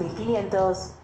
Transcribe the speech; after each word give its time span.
1500. 0.00 0.94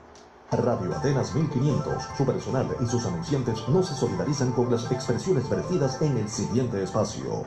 Radio 0.53 0.97
Atenas 0.97 1.35
1500, 1.35 2.03
su 2.17 2.25
personal 2.25 2.67
y 2.81 2.87
sus 2.87 3.05
anunciantes 3.05 3.69
no 3.69 3.83
se 3.83 3.95
solidarizan 3.95 4.53
con 4.53 4.71
las 4.71 4.91
expresiones 4.91 5.49
vertidas 5.51 6.01
en 6.01 6.17
el 6.17 6.29
siguiente 6.29 6.83
espacio. 6.83 7.47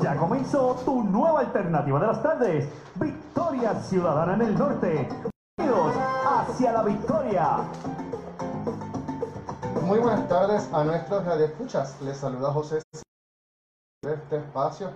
Ya 0.00 0.16
comenzó 0.16 0.76
tu 0.84 1.02
nueva 1.02 1.40
alternativa 1.40 1.98
de 1.98 2.06
las 2.06 2.22
tardes, 2.22 2.68
Victoria 2.96 3.74
Ciudadana 3.82 4.34
en 4.34 4.42
el 4.42 4.58
Norte. 4.58 5.08
Bienvenidos 5.56 5.94
hacia 6.24 6.72
la 6.72 6.82
victoria. 6.82 7.58
Muy 9.82 9.98
buenas 9.98 10.28
tardes 10.28 10.68
a 10.72 10.84
nuestros 10.84 11.24
radioescuchas. 11.24 12.00
Les 12.02 12.16
saluda 12.16 12.52
José 12.52 12.82
de 14.02 14.14
este 14.14 14.36
espacio. 14.36 14.90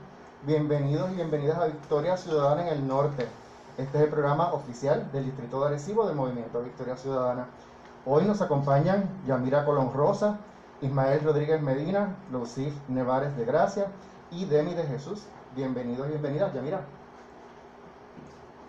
Bienvenidos 0.47 1.11
y 1.13 1.17
bienvenidas 1.17 1.59
a 1.59 1.67
Victoria 1.67 2.17
Ciudadana 2.17 2.69
en 2.69 2.69
el 2.69 2.87
Norte. 2.87 3.40
Este 3.81 3.97
es 3.97 4.05
el 4.05 4.11
programa 4.11 4.53
oficial 4.53 5.11
del 5.11 5.25
Distrito 5.25 5.59
de 5.61 5.69
Arecibo 5.69 6.07
del 6.07 6.15
Movimiento 6.15 6.61
Victoria 6.63 6.97
Ciudadana. 6.97 7.47
Hoy 8.05 8.25
nos 8.27 8.43
acompañan 8.43 9.09
Yamira 9.27 9.65
Colón 9.65 9.91
Rosa, 9.95 10.37
Ismael 10.83 11.23
Rodríguez 11.25 11.63
Medina, 11.63 12.15
Lucif 12.31 12.75
Nevares 12.89 13.35
de 13.39 13.45
Gracia 13.47 13.87
y 14.31 14.45
Demi 14.45 14.75
de 14.75 14.85
Jesús. 14.85 15.25
Bienvenidos 15.57 16.07
y 16.09 16.11
bienvenidas, 16.11 16.53
Yamira. 16.53 16.81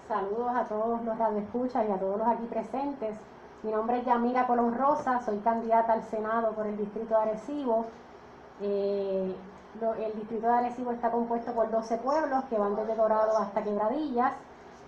Saludos 0.08 0.52
a 0.56 0.64
todos 0.66 1.04
los 1.04 1.18
radioescuchas 1.18 1.86
y 1.90 1.92
a 1.92 2.00
todos 2.00 2.18
los 2.18 2.28
aquí 2.28 2.46
presentes. 2.46 3.18
Mi 3.64 3.72
nombre 3.72 4.00
es 4.00 4.06
Yamira 4.06 4.48
Colón 4.48 4.74
Rosa, 4.74 5.22
soy 5.26 5.40
candidata 5.40 5.92
al 5.94 6.04
Senado 6.04 6.54
por 6.54 6.68
el 6.68 6.78
Distrito 6.78 7.16
de 7.16 7.22
Arecibo. 7.22 7.86
Eh, 8.62 9.36
lo- 9.82 9.94
el 9.94 10.14
Distrito 10.16 10.48
de 10.48 10.54
Arecibo 10.54 10.92
está 10.92 11.12
compuesto 11.12 11.52
por 11.52 11.70
12 11.70 11.98
pueblos 11.98 12.46
que 12.46 12.58
van 12.58 12.78
desde 12.78 12.96
Dorado 12.96 13.38
hasta 13.38 13.62
Quebradillas. 13.62 14.32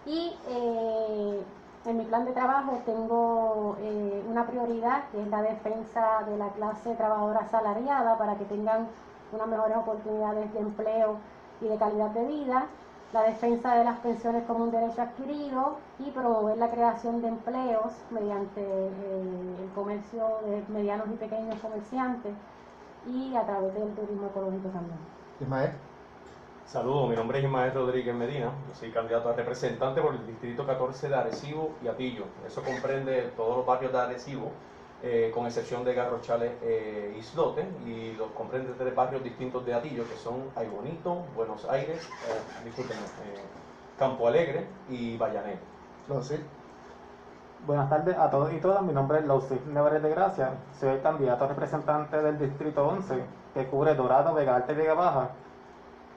Y 0.06 0.36
eh, 0.48 1.44
en 1.86 1.98
mi 1.98 2.06
plan 2.06 2.26
de 2.26 2.32
trabajo 2.32 2.82
tengo 2.86 3.78
eh, 3.80 4.24
una 4.30 4.46
prioridad 4.46 5.04
que 5.12 5.22
es 5.22 5.28
la 5.28 5.42
defensa 5.42 6.24
de 6.28 6.38
la 6.38 6.50
clase 6.50 6.96
trabajadora 6.96 7.42
asalariada 7.42 8.18
para 8.18 8.36
que 8.36 8.46
tengan 8.46 8.88
unas 9.32 9.48
mejores 9.48 9.78
oportunidades 9.78 10.54
de 10.54 10.60
empleo 10.60 11.18
y 11.62 11.68
de 11.68 11.78
calidad 11.78 12.10
de 12.12 12.26
vida, 12.26 12.68
la 13.14 13.24
defensa 13.24 13.76
de 13.76 13.84
las 13.84 14.00
pensiones 14.00 14.44
como 14.46 14.64
un 14.64 14.72
derecho 14.72 15.02
adquirido 15.02 15.78
y 16.00 16.10
promover 16.12 16.58
la 16.58 16.70
creación 16.70 17.22
de 17.22 17.28
empleos 17.28 17.94
mediante 18.10 18.62
eh, 18.62 19.56
el 19.62 19.70
comercio 19.76 20.40
de 20.46 20.64
medianos 20.70 21.08
y 21.08 21.16
pequeños 21.16 21.60
comerciantes 21.60 22.34
y 23.08 23.36
a 23.36 23.44
través 23.44 23.74
del 23.74 23.94
turismo 23.94 24.28
ecológico 24.28 24.70
también. 24.70 25.00
Saludos, 26.74 27.08
mi 27.08 27.16
nombre 27.16 27.38
es 27.38 27.46
Ismael 27.46 27.72
Rodríguez 27.72 28.16
Medina, 28.16 28.52
yo 28.68 28.74
soy 28.74 28.90
candidato 28.90 29.30
a 29.30 29.34
representante 29.34 30.02
por 30.02 30.16
el 30.16 30.26
Distrito 30.26 30.66
14 30.66 31.08
de 31.08 31.16
Arecibo 31.16 31.76
y 31.84 31.88
Atillo. 31.88 32.24
Eso 32.48 32.64
comprende 32.64 33.32
todos 33.38 33.58
los 33.58 33.66
barrios 33.68 33.92
de 33.92 34.00
Arecibo, 34.00 34.50
eh, 35.04 35.32
con 35.36 35.46
excepción 35.46 35.84
de 35.84 35.94
Garrochales 35.94 36.54
e 36.64 37.16
Islote, 37.20 37.64
y 37.86 38.14
los 38.14 38.32
comprende 38.32 38.74
tres 38.76 38.96
barrios 38.96 39.24
distintos 39.24 39.64
de 39.68 39.76
Atillo, 39.76 40.04
que 40.10 40.16
son 40.16 40.50
Ay 40.56 40.68
Bonito, 40.68 41.18
Buenos 41.36 41.64
Aires, 41.70 42.10
eh, 42.66 42.72
eh, 42.76 43.44
Campo 44.00 44.28
Alegre 44.28 44.66
y 44.90 45.16
Bayanet. 45.16 45.60
Lucif. 46.10 46.40
Buenas 47.68 47.88
tardes 47.88 48.18
a 48.18 48.32
todos 48.32 48.52
y 48.52 48.60
todas. 48.60 48.82
Mi 48.82 48.94
nombre 48.94 49.20
es 49.20 49.26
Lausif 49.26 49.64
Nevares 49.68 50.02
de 50.02 50.10
Gracia. 50.10 50.56
Soy 50.80 50.90
el 50.90 51.04
candidato 51.04 51.46
a 51.46 51.50
representante 51.50 52.20
del 52.20 52.40
Distrito 52.40 52.88
11, 52.88 53.24
que 53.54 53.68
cubre 53.68 53.94
Dorado, 53.94 54.34
Vega 54.34 54.56
Alta 54.56 54.72
y 54.72 54.76
Vega 54.76 54.96
Baja. 54.96 55.30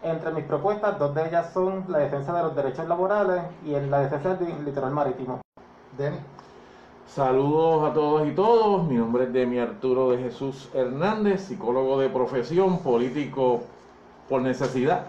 Entre 0.06 0.30
mis 0.30 0.44
propuestas, 0.44 1.00
dos 1.00 1.12
de 1.16 1.26
ellas 1.26 1.50
son 1.52 1.84
la 1.88 1.98
defensa 1.98 2.32
de 2.32 2.44
los 2.44 2.54
derechos 2.54 2.86
laborales 2.86 3.42
y 3.64 3.70
la 3.72 4.02
defensa 4.02 4.36
del 4.36 4.64
litoral 4.64 4.92
marítimo. 4.92 5.40
Demi. 5.98 6.18
Saludos 7.08 7.90
a 7.90 7.92
todos 7.92 8.28
y 8.28 8.30
todos. 8.30 8.86
Mi 8.86 8.94
nombre 8.94 9.24
es 9.24 9.32
Demi 9.32 9.58
Arturo 9.58 10.12
de 10.12 10.18
Jesús 10.18 10.70
Hernández, 10.72 11.48
psicólogo 11.48 11.98
de 11.98 12.08
profesión, 12.08 12.78
político 12.84 13.62
por 14.28 14.42
necesidad, 14.42 15.06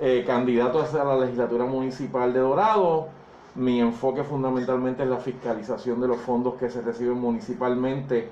eh, 0.00 0.24
candidato 0.26 0.80
hacia 0.80 1.04
la 1.04 1.16
legislatura 1.18 1.64
municipal 1.64 2.32
de 2.32 2.40
Dorado. 2.40 3.06
Mi 3.54 3.80
enfoque 3.80 4.24
fundamentalmente 4.24 5.04
es 5.04 5.08
la 5.08 5.18
fiscalización 5.18 6.00
de 6.00 6.08
los 6.08 6.18
fondos 6.18 6.54
que 6.54 6.68
se 6.68 6.82
reciben 6.82 7.20
municipalmente 7.20 8.28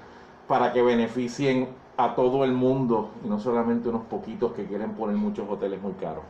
para 0.49 0.73
que 0.73 0.83
beneficien 0.83 1.69
a 2.05 2.15
todo 2.15 2.45
el 2.45 2.53
mundo 2.53 3.11
y 3.25 3.29
no 3.29 3.39
solamente 3.39 3.89
unos 3.89 4.03
poquitos 4.05 4.53
que 4.53 4.67
quieren 4.67 4.95
poner 4.95 5.17
muchos 5.17 5.49
hoteles 5.49 5.81
muy 5.83 5.93
caros. 5.93 6.25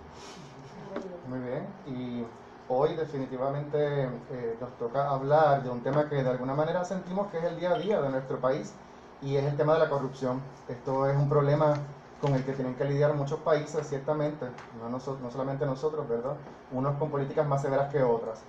Muy 1.29 1.39
bien. 1.41 1.67
Y 1.87 2.25
hoy 2.69 2.95
definitivamente 2.95 4.05
eh, 4.05 4.57
nos 4.61 4.71
toca 4.79 5.09
hablar 5.09 5.63
de 5.63 5.71
un 5.71 5.81
tema 5.81 6.09
que 6.09 6.23
de 6.23 6.31
alguna 6.31 6.55
manera 6.55 6.85
sentimos 6.85 7.29
que 7.29 7.39
es 7.39 7.45
el 7.45 7.59
día 7.59 7.71
a 7.71 7.79
día 7.79 8.01
de 8.01 8.09
nuestro 8.09 8.39
país 8.39 8.75
y 9.23 9.37
es 9.37 9.45
el 9.45 9.57
tema 9.57 9.75
de 9.75 9.81
la 9.81 9.89
corrupción. 9.89 10.41
Esto 10.69 11.09
es 11.09 11.17
un 11.17 11.29
problema 11.29 11.75
con 12.21 12.35
el 12.35 12.45
que 12.45 12.53
tienen 12.53 12.75
que 12.75 12.85
lidiar 12.85 13.15
muchos 13.15 13.39
países, 13.41 13.87
ciertamente, 13.89 14.47
no, 14.79 14.91
no 14.91 15.31
solamente 15.31 15.65
nosotros, 15.65 16.07
¿verdad? 16.07 16.35
Unos 16.71 16.97
con 16.99 17.11
políticas 17.11 17.47
más 17.47 17.63
severas 17.63 17.91
que 17.91 18.03
otras. 18.03 18.43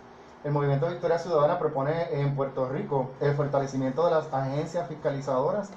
El 0.43 0.51
Movimiento 0.51 0.89
Victoria 0.89 1.19
Ciudadana 1.19 1.59
propone 1.59 2.19
en 2.19 2.35
Puerto 2.35 2.67
Rico 2.67 3.11
el 3.21 3.33
fortalecimiento 3.35 4.05
de 4.05 4.11
las 4.11 4.33
agencias 4.33 4.87
fiscalizadoras 4.89 5.71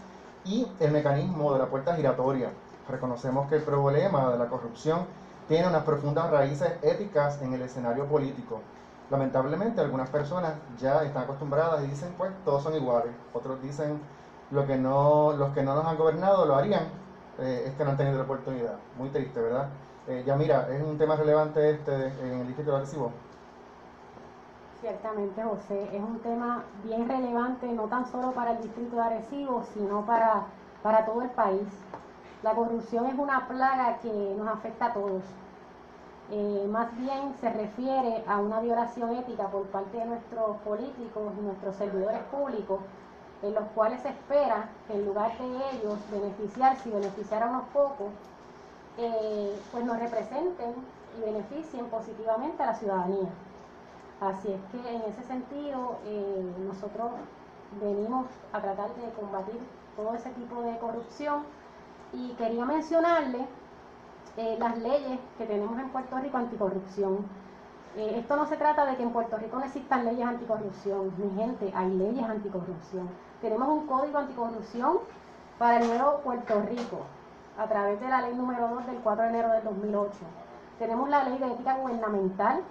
y 0.45 0.67
el 0.81 0.91
mecanismo 0.93 1.53
de 1.53 1.59
la 1.59 1.67
puerta 1.67 1.95
giratoria. 1.95 2.51
Reconocemos 2.89 3.49
que 3.49 3.57
el 3.57 3.63
problema 3.63 4.31
de 4.31 4.39
la 4.39 4.47
corrupción 4.47 5.07
tiene 5.49 5.69
unas 5.69 5.85
profundas 5.85 6.31
raíces 6.31 6.73
éticas 6.83 7.41
en 7.43 7.55
el 7.55 7.63
escenario 7.63 8.07
político. 8.07 8.61
Lamentablemente 9.11 9.81
algunas 9.81 10.09
personas 10.09 10.55
ya 10.79 11.03
están 11.05 11.25
acostumbradas 11.25 11.85
y 11.85 11.89
dicen 11.89 12.15
pues 12.17 12.33
todos 12.45 12.63
son 12.63 12.75
iguales. 12.75 13.13
Otros 13.33 13.61
dicen 13.63 14.01
lo 14.51 14.67
que 14.67 14.77
no, 14.77 15.33
los 15.33 15.53
que 15.53 15.63
no 15.63 15.75
nos 15.75 15.87
han 15.87 15.97
gobernado 15.97 16.47
lo 16.47 16.57
harían, 16.57 16.85
eh, 17.39 17.65
es 17.67 17.75
que 17.75 17.85
no 17.85 17.91
han 17.91 17.97
tenido 17.97 18.19
la 18.19 18.25
oportunidad. 18.25 18.77
Muy 18.97 19.11
triste, 19.11 19.41
¿verdad? 19.41 19.69
Eh, 20.07 20.23
ya 20.27 20.37
mira, 20.37 20.69
es 20.71 20.83
un 20.83 20.99
tema 20.99 21.17
relevante 21.17 21.71
este 21.71 22.09
en 22.23 22.41
el 22.41 22.57
de 22.57 22.77
Arecibo. 22.77 23.13
Ciertamente, 24.85 25.43
José, 25.43 25.97
es 25.97 26.03
un 26.03 26.19
tema 26.19 26.63
bien 26.83 27.09
relevante 27.09 27.67
no 27.73 27.85
tan 27.85 28.05
solo 28.05 28.33
para 28.33 28.51
el 28.51 28.61
distrito 28.61 28.97
de 28.97 29.01
Arecibo, 29.01 29.65
sino 29.73 30.05
para, 30.05 30.45
para 30.83 31.07
todo 31.07 31.23
el 31.23 31.31
país. 31.31 31.67
La 32.43 32.55
corrupción 32.55 33.07
es 33.07 33.19
una 33.19 33.49
plaga 33.49 33.97
que 34.03 34.35
nos 34.37 34.47
afecta 34.47 34.89
a 34.89 34.93
todos. 34.93 35.23
Eh, 36.31 36.69
más 36.71 36.95
bien 36.99 37.35
se 37.41 37.51
refiere 37.51 38.25
a 38.29 38.37
una 38.37 38.61
violación 38.61 39.17
ética 39.17 39.49
por 39.49 39.63
parte 39.69 39.97
de 39.97 40.05
nuestros 40.05 40.59
políticos 40.59 41.33
y 41.39 41.41
nuestros 41.41 41.77
servidores 41.77 42.21
públicos, 42.25 42.81
en 43.41 43.55
los 43.55 43.65
cuales 43.75 44.03
se 44.03 44.11
espera 44.11 44.69
que 44.87 44.97
en 44.97 45.07
lugar 45.07 45.33
de 45.39 45.47
ellos 45.47 45.99
beneficiarse 46.11 46.91
y 46.91 46.93
beneficiar 46.93 47.43
a 47.43 47.47
unos 47.47 47.65
pocos, 47.73 48.13
eh, 48.99 49.59
pues 49.73 49.83
nos 49.83 49.99
representen 49.99 50.75
y 51.17 51.21
beneficien 51.23 51.87
positivamente 51.87 52.63
a 52.63 52.67
la 52.67 52.75
ciudadanía. 52.75 53.31
Así 54.25 54.51
es 54.51 54.61
que 54.73 54.89
en 54.89 55.03
ese 55.03 55.23
sentido 55.25 55.99
eh, 56.07 56.55
nosotros 56.67 57.11
venimos 57.79 58.27
a 58.55 58.61
tratar 58.61 58.89
de 58.95 59.11
combatir 59.21 59.61
todo 59.97 60.15
ese 60.15 60.31
tipo 60.31 60.63
de 60.63 60.79
corrupción 60.79 61.43
y 62.11 62.31
quería 62.31 62.65
mencionarle 62.65 63.47
eh, 64.39 64.57
las 64.59 64.79
leyes 64.79 65.21
que 65.37 65.45
tenemos 65.45 65.79
en 65.79 65.91
Puerto 65.91 66.17
Rico 66.17 66.39
anticorrupción. 66.39 67.19
Eh, 67.97 68.15
esto 68.19 68.37
no 68.37 68.47
se 68.47 68.57
trata 68.57 68.87
de 68.87 68.97
que 68.97 69.03
en 69.03 69.11
Puerto 69.11 69.37
Rico 69.37 69.59
no 69.59 69.65
existan 69.65 70.07
leyes 70.07 70.27
anticorrupción, 70.27 71.13
mi 71.19 71.31
gente, 71.39 71.71
hay 71.75 71.91
leyes 71.91 72.25
anticorrupción. 72.25 73.11
Tenemos 73.43 73.69
un 73.69 73.87
código 73.87 74.17
anticorrupción 74.17 75.01
para 75.59 75.81
el 75.81 75.89
nuevo 75.89 76.21
Puerto 76.21 76.63
Rico 76.63 77.01
a 77.59 77.67
través 77.67 78.01
de 78.01 78.09
la 78.09 78.23
ley 78.23 78.35
número 78.35 78.69
2 78.69 78.87
del 78.87 78.97
4 78.97 79.23
de 79.25 79.29
enero 79.29 79.51
del 79.51 79.65
2008. 79.65 80.13
Tenemos 80.79 81.11
la 81.11 81.25
ley 81.25 81.37
de 81.37 81.53
ética 81.53 81.77
gubernamental 81.77 82.63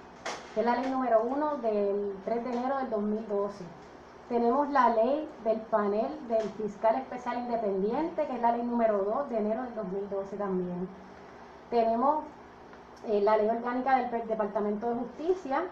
que 0.53 0.59
es 0.59 0.65
la 0.65 0.75
ley 0.75 0.89
número 0.91 1.21
1 1.23 1.57
del 1.57 2.15
3 2.25 2.43
de 2.43 2.51
enero 2.51 2.77
del 2.77 2.89
2012. 2.89 3.63
Tenemos 4.29 4.69
la 4.69 4.89
ley 4.89 5.29
del 5.43 5.59
panel 5.61 6.07
del 6.27 6.49
fiscal 6.51 6.95
especial 6.95 7.37
independiente, 7.39 8.25
que 8.25 8.35
es 8.35 8.41
la 8.41 8.51
ley 8.51 8.63
número 8.63 8.99
2 9.03 9.29
de 9.29 9.37
enero 9.37 9.63
del 9.63 9.75
2012 9.75 10.37
también. 10.37 10.87
Tenemos 11.69 12.23
eh, 13.05 13.21
la 13.21 13.37
ley 13.37 13.49
orgánica 13.49 13.97
del 13.97 14.27
Departamento 14.27 14.89
de 14.89 14.95
Justicia, 14.95 15.63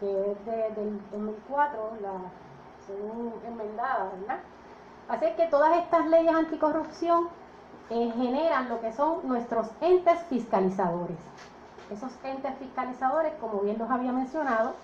que 0.00 0.30
es 0.32 0.44
de- 0.46 0.70
del 0.80 1.00
2004, 1.10 1.92
la, 2.00 2.12
según 2.86 3.32
enmendada, 3.46 4.10
¿verdad? 4.20 4.38
Así 5.08 5.26
que 5.36 5.46
todas 5.46 5.76
estas 5.78 6.06
leyes 6.06 6.34
anticorrupción 6.34 7.28
eh, 7.90 8.12
generan 8.16 8.68
lo 8.68 8.80
que 8.80 8.92
son 8.92 9.26
nuestros 9.26 9.68
entes 9.80 10.20
fiscalizadores. 10.28 11.16
Esos 11.90 12.12
entes 12.22 12.54
fiscalizadores, 12.58 13.32
como 13.40 13.60
bien 13.60 13.78
los 13.78 13.90
había 13.90 14.12
mencionado, 14.12 14.74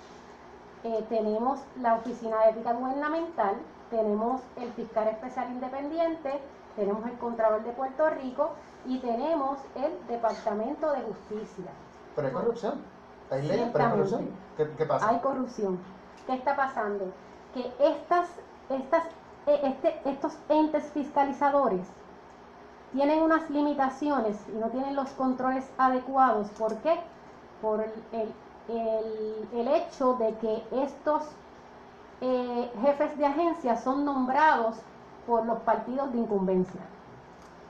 eh, 0.85 1.05
tenemos 1.09 1.61
la 1.81 1.95
Oficina 1.97 2.41
de 2.45 2.51
Ética 2.51 2.73
Gubernamental, 2.73 3.57
tenemos 3.91 4.41
el 4.57 4.71
Fiscal 4.73 5.09
Especial 5.09 5.51
Independiente, 5.51 6.41
tenemos 6.77 7.05
el 7.07 7.17
Contralor 7.19 7.63
de 7.65 7.73
Puerto 7.73 8.09
Rico 8.11 8.51
y 8.87 8.99
tenemos 8.99 9.59
el 9.77 10.07
Departamento 10.09 10.93
de 10.93 11.03
Justicia. 11.03 11.71
Pero 12.15 12.29
hay 12.29 12.35
corrupción. 12.35 12.83
Hay 13.31 13.43
leyes, 13.43 13.69
pero 13.73 13.85
hay 13.85 13.91
corrupción. 13.91 14.31
¿Qué, 14.57 14.71
qué 14.77 14.85
pasa? 14.85 15.09
Hay 15.09 15.19
corrupción. 15.21 15.79
¿Qué 16.27 16.35
está 16.35 16.57
pasando? 16.57 17.13
Que 17.53 17.73
estas, 17.81 18.29
estas, 18.69 19.05
eh, 19.47 19.61
este, 19.63 20.01
estos 20.09 20.37
entes 20.49 20.85
fiscalizadores 20.93 21.87
tienen 22.95 23.23
unas 23.23 23.51
limitaciones 23.51 24.37
y 24.49 24.57
no 24.57 24.69
tienen 24.69 24.97
los 24.97 25.11
controles 25.11 25.65
adecuados. 25.77 26.49
¿Por 26.51 26.77
qué? 26.77 26.99
Por 27.61 27.81
el, 27.83 27.93
el- 28.69 29.49
el- 29.53 29.69
hecho 29.69 30.15
de 30.15 30.35
que 30.37 30.63
estos 30.83 31.23
eh, 32.21 32.71
jefes 32.81 33.19
de 33.19 33.27
agencia 33.27 33.77
son 33.77 34.05
nombrados 34.05 34.77
por 35.27 35.45
los 35.45 35.59
partidos 35.61 36.13
de 36.13 36.19
incumbencia. 36.19 36.81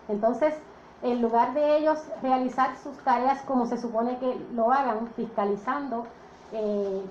Entonces, 0.09 0.55
en 1.03 1.21
lugar 1.23 1.55
de 1.55 1.79
ellos 1.79 1.99
realizar 2.23 2.77
sus 2.83 2.97
tareas 2.99 3.41
como 3.43 3.67
se 3.67 3.79
supone 3.79 4.19
que 4.19 4.39
lo 4.55 4.71
hagan, 4.71 5.09
fiscalizando 5.17 6.07
eh, 6.53 7.03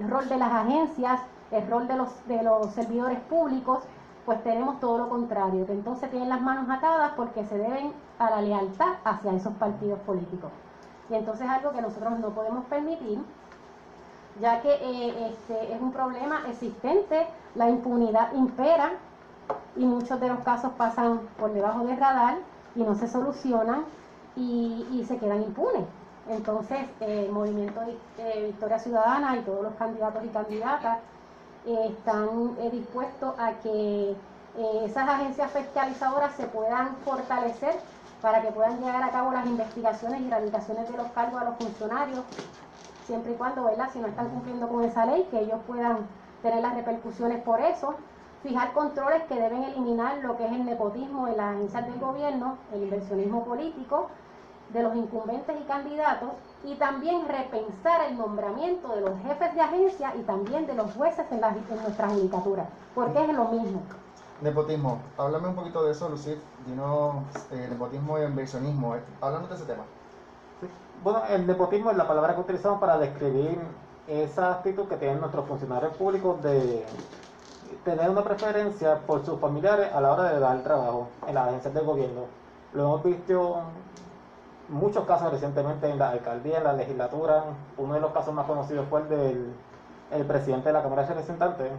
el 0.00 0.10
rol 0.10 0.28
de 0.28 0.36
las 0.36 0.52
agencias, 0.52 1.20
el 1.50 1.66
rol 1.68 1.86
de 1.88 1.96
los, 1.96 2.08
de 2.26 2.42
los 2.42 2.70
servidores 2.72 3.20
públicos, 3.20 3.84
pues 4.26 4.42
tenemos 4.42 4.80
todo 4.80 4.98
lo 4.98 5.08
contrario, 5.08 5.66
que 5.66 5.72
entonces 5.72 6.10
tienen 6.10 6.28
las 6.28 6.40
manos 6.40 6.68
atadas 6.68 7.12
porque 7.16 7.44
se 7.44 7.58
deben 7.58 7.92
a 8.18 8.30
la 8.30 8.42
lealtad 8.42 8.94
hacia 9.04 9.32
esos 9.32 9.52
partidos 9.54 9.98
políticos. 10.00 10.50
Y 11.08 11.14
entonces 11.14 11.46
es 11.46 11.52
algo 11.52 11.72
que 11.72 11.82
nosotros 11.82 12.18
no 12.18 12.28
podemos 12.30 12.64
permitir, 12.66 13.18
ya 14.40 14.60
que 14.60 14.72
eh, 14.72 15.28
este, 15.28 15.74
es 15.74 15.80
un 15.80 15.92
problema 15.92 16.42
existente, 16.48 17.26
la 17.54 17.68
impunidad 17.68 18.32
impera 18.34 18.92
y 19.76 19.84
muchos 19.84 20.20
de 20.20 20.28
los 20.28 20.38
casos 20.40 20.72
pasan 20.76 21.20
por 21.38 21.52
debajo 21.52 21.84
del 21.84 21.98
radar 21.98 22.38
y 22.76 22.82
no 22.82 22.94
se 22.94 23.08
solucionan 23.08 23.84
y, 24.36 24.86
y 24.92 25.04
se 25.04 25.18
quedan 25.18 25.42
impunes. 25.42 25.84
Entonces, 26.28 26.78
eh, 27.00 27.24
el 27.26 27.32
movimiento 27.32 27.80
eh, 28.18 28.44
Victoria 28.46 28.78
Ciudadana 28.78 29.36
y 29.36 29.40
todos 29.40 29.64
los 29.64 29.74
candidatos 29.74 30.24
y 30.24 30.28
candidatas 30.28 30.98
eh, 31.66 31.86
están 31.90 32.56
eh, 32.60 32.70
dispuestos 32.70 33.34
a 33.38 33.52
que 33.60 34.10
eh, 34.10 34.82
esas 34.84 35.08
agencias 35.08 35.50
fiscalizadoras 35.52 36.34
se 36.34 36.46
puedan 36.46 36.96
fortalecer 37.04 37.74
para 38.22 38.42
que 38.42 38.50
puedan 38.50 38.78
llevar 38.80 39.02
a 39.02 39.10
cabo 39.10 39.32
las 39.32 39.46
investigaciones 39.46 40.20
y 40.20 40.26
erradicaciones 40.26 40.90
de 40.90 40.96
los 40.96 41.06
cargos 41.12 41.40
a 41.40 41.44
los 41.44 41.56
funcionarios, 41.56 42.20
siempre 43.06 43.32
y 43.32 43.34
cuando, 43.36 43.64
¿verdad? 43.64 43.88
Si 43.92 43.98
no 43.98 44.08
están 44.08 44.28
cumpliendo 44.28 44.68
con 44.68 44.84
esa 44.84 45.06
ley, 45.06 45.26
que 45.30 45.40
ellos 45.40 45.60
puedan 45.66 46.06
tener 46.42 46.62
las 46.62 46.74
repercusiones 46.74 47.42
por 47.42 47.60
eso. 47.60 47.94
Fijar 48.42 48.72
controles 48.72 49.22
que 49.24 49.34
deben 49.34 49.62
eliminar 49.64 50.18
lo 50.18 50.36
que 50.36 50.46
es 50.46 50.52
el 50.52 50.64
nepotismo 50.64 51.28
en 51.28 51.36
las 51.36 51.54
agencias 51.56 51.86
del 51.86 52.00
gobierno, 52.00 52.56
el 52.72 52.84
inversionismo 52.84 53.44
político 53.44 54.08
de 54.72 54.82
los 54.82 54.94
incumbentes 54.96 55.56
y 55.60 55.64
candidatos 55.64 56.30
y 56.64 56.74
también 56.76 57.26
repensar 57.28 58.02
el 58.08 58.16
nombramiento 58.18 58.94
de 58.94 59.00
los 59.00 59.18
jefes 59.22 59.54
de 59.54 59.60
agencia 59.60 60.14
y 60.16 60.22
también 60.22 60.66
de 60.66 60.74
los 60.74 60.92
jueces 60.94 61.26
en, 61.30 61.40
las- 61.40 61.56
en 61.56 61.82
nuestra 61.82 62.08
judicatura, 62.08 62.66
porque 62.94 63.24
es 63.24 63.32
lo 63.34 63.46
mismo. 63.46 63.82
Nepotismo. 64.42 64.98
Háblame 65.18 65.48
un 65.48 65.54
poquito 65.54 65.84
de 65.84 65.92
eso, 65.92 66.08
Lucid. 66.08 66.36
Dinos 66.66 67.16
eh, 67.52 67.66
nepotismo 67.68 68.18
y 68.18 68.22
inversionismo. 68.22 68.94
Eh, 68.96 69.02
Háblanos 69.20 69.48
de 69.50 69.54
ese 69.56 69.64
tema. 69.64 69.82
Sí. 70.60 70.66
Bueno, 71.04 71.22
el 71.28 71.46
nepotismo 71.46 71.90
es 71.90 71.96
la 71.96 72.08
palabra 72.08 72.34
que 72.34 72.40
utilizamos 72.40 72.80
para 72.80 72.96
describir 72.98 73.58
esa 74.08 74.52
actitud 74.52 74.86
que 74.88 74.96
tienen 74.96 75.20
nuestros 75.20 75.46
funcionarios 75.46 75.94
públicos 75.96 76.42
de 76.42 76.86
tener 77.84 78.08
una 78.10 78.22
preferencia 78.24 78.98
por 79.06 79.24
sus 79.24 79.38
familiares 79.40 79.92
a 79.94 80.00
la 80.00 80.12
hora 80.12 80.32
de 80.32 80.40
dar 80.40 80.62
trabajo 80.62 81.08
en 81.26 81.34
las 81.34 81.48
agencias 81.48 81.74
del 81.74 81.84
gobierno. 81.84 82.22
Lo 82.72 82.82
hemos 82.84 83.02
visto 83.04 83.60
muchos 84.70 85.04
casos 85.04 85.30
recientemente 85.32 85.90
en 85.90 85.98
la 85.98 86.10
alcaldía, 86.10 86.58
en 86.58 86.64
la 86.64 86.72
legislatura. 86.72 87.44
Uno 87.76 87.94
de 87.94 88.00
los 88.00 88.12
casos 88.12 88.32
más 88.32 88.46
conocidos 88.46 88.86
fue 88.88 89.02
el 89.02 89.08
del 89.08 89.54
el 90.10 90.24
presidente 90.24 90.68
de 90.68 90.72
la 90.72 90.82
Cámara 90.82 91.02
de 91.02 91.08
Representantes, 91.08 91.70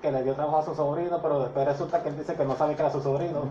que 0.00 0.10
le 0.10 0.22
dio 0.24 0.34
trabajo 0.34 0.58
a 0.58 0.64
su 0.64 0.74
sobrino, 0.74 1.20
pero 1.22 1.40
después 1.40 1.66
resulta 1.66 2.02
que 2.02 2.08
él 2.08 2.18
dice 2.18 2.34
que 2.34 2.44
no 2.44 2.56
sabe 2.56 2.74
que 2.74 2.82
era 2.82 2.90
su 2.90 3.00
sobrino. 3.00 3.42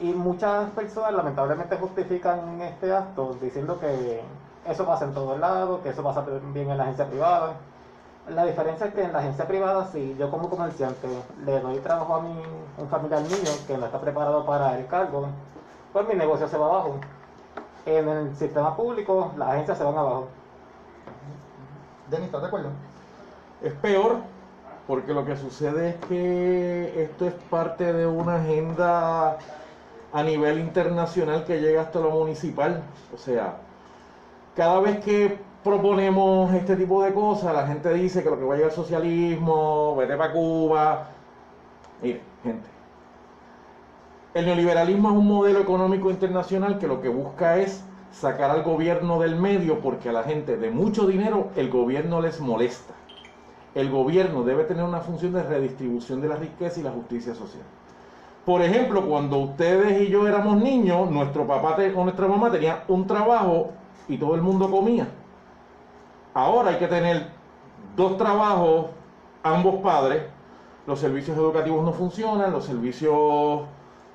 Y 0.00 0.12
muchas 0.12 0.70
personas 0.70 1.12
lamentablemente 1.12 1.76
justifican 1.76 2.60
este 2.62 2.92
acto 2.94 3.36
diciendo 3.40 3.78
que 3.78 4.22
eso 4.66 4.86
pasa 4.86 5.04
en 5.04 5.14
todos 5.14 5.38
lados, 5.38 5.80
que 5.82 5.90
eso 5.90 6.02
pasa 6.02 6.24
también 6.24 6.70
en 6.70 6.78
la 6.78 6.84
agencia 6.84 7.06
privada. 7.06 7.52
La 8.28 8.46
diferencia 8.46 8.86
es 8.86 8.94
que 8.94 9.02
en 9.02 9.12
la 9.12 9.18
agencia 9.18 9.46
privada, 9.46 9.86
si 9.92 10.16
yo 10.18 10.30
como 10.30 10.48
comerciante 10.48 11.06
le 11.44 11.60
doy 11.60 11.78
trabajo 11.80 12.14
a 12.14 12.20
mi, 12.22 12.42
un 12.78 12.88
familiar 12.88 13.20
mío 13.20 13.36
que 13.66 13.76
no 13.76 13.84
está 13.84 14.00
preparado 14.00 14.46
para 14.46 14.78
el 14.78 14.86
cargo, 14.86 15.26
pues 15.92 16.08
mi 16.08 16.14
negocio 16.14 16.48
se 16.48 16.56
va 16.56 16.66
abajo. 16.66 16.96
En 17.86 18.08
el 18.08 18.36
sistema 18.36 18.76
público, 18.76 19.32
las 19.36 19.50
agencias 19.50 19.78
se 19.78 19.84
van 19.84 19.96
abajo. 19.96 20.28
Denis, 22.10 22.26
¿estás 22.26 22.42
de 22.42 22.46
acuerdo? 22.46 22.70
Es 23.62 23.72
peor 23.74 24.16
porque 24.86 25.14
lo 25.14 25.24
que 25.24 25.36
sucede 25.36 25.90
es 25.90 25.96
que 26.06 27.02
esto 27.04 27.26
es 27.26 27.34
parte 27.50 27.92
de 27.92 28.06
una 28.06 28.36
agenda 28.36 29.38
a 30.12 30.22
nivel 30.22 30.60
internacional 30.60 31.44
que 31.44 31.60
llega 31.60 31.82
hasta 31.82 32.00
lo 32.00 32.10
municipal. 32.10 32.82
O 33.12 33.18
sea, 33.18 33.56
cada 34.54 34.80
vez 34.80 35.02
que 35.04 35.38
proponemos 35.62 36.52
este 36.54 36.76
tipo 36.76 37.02
de 37.02 37.14
cosas, 37.14 37.54
la 37.54 37.66
gente 37.66 37.92
dice 37.94 38.22
que 38.22 38.30
lo 38.30 38.38
que 38.38 38.44
va 38.44 38.54
a 38.54 38.56
llegar 38.56 38.70
es 38.70 38.76
socialismo, 38.76 39.96
vete 39.96 40.16
para 40.16 40.32
Cuba. 40.32 41.08
Mire, 42.02 42.20
gente, 42.42 42.68
el 44.34 44.46
neoliberalismo 44.46 45.10
es 45.10 45.16
un 45.16 45.28
modelo 45.28 45.60
económico 45.60 46.10
internacional 46.10 46.78
que 46.78 46.88
lo 46.88 47.00
que 47.00 47.08
busca 47.08 47.58
es 47.58 47.84
sacar 48.10 48.50
al 48.50 48.64
gobierno 48.64 49.20
del 49.20 49.36
medio 49.36 49.78
porque 49.78 50.08
a 50.08 50.12
la 50.12 50.24
gente 50.24 50.56
de 50.56 50.70
mucho 50.70 51.06
dinero 51.06 51.50
el 51.54 51.70
gobierno 51.70 52.20
les 52.20 52.40
molesta. 52.40 52.94
El 53.76 53.90
gobierno 53.90 54.42
debe 54.42 54.64
tener 54.64 54.84
una 54.84 55.00
función 55.00 55.32
de 55.32 55.42
redistribución 55.44 56.20
de 56.20 56.28
la 56.28 56.36
riqueza 56.36 56.80
y 56.80 56.82
la 56.82 56.90
justicia 56.90 57.34
social. 57.34 57.62
Por 58.44 58.60
ejemplo, 58.60 59.06
cuando 59.06 59.38
ustedes 59.38 60.02
y 60.02 60.10
yo 60.10 60.26
éramos 60.26 60.56
niños, 60.56 61.10
nuestro 61.10 61.46
papá 61.46 61.76
o 61.94 62.04
nuestra 62.04 62.26
mamá 62.26 62.50
tenía 62.50 62.84
un 62.88 63.06
trabajo 63.06 63.70
y 64.08 64.18
todo 64.18 64.34
el 64.34 64.42
mundo 64.42 64.68
comía. 64.68 65.08
Ahora 66.34 66.70
hay 66.70 66.76
que 66.76 66.88
tener 66.88 67.28
dos 67.96 68.16
trabajos, 68.16 68.86
ambos 69.44 69.76
padres. 69.76 70.24
Los 70.86 70.98
servicios 70.98 71.36
educativos 71.38 71.84
no 71.84 71.92
funcionan, 71.92 72.52
los 72.52 72.64
servicios 72.64 73.62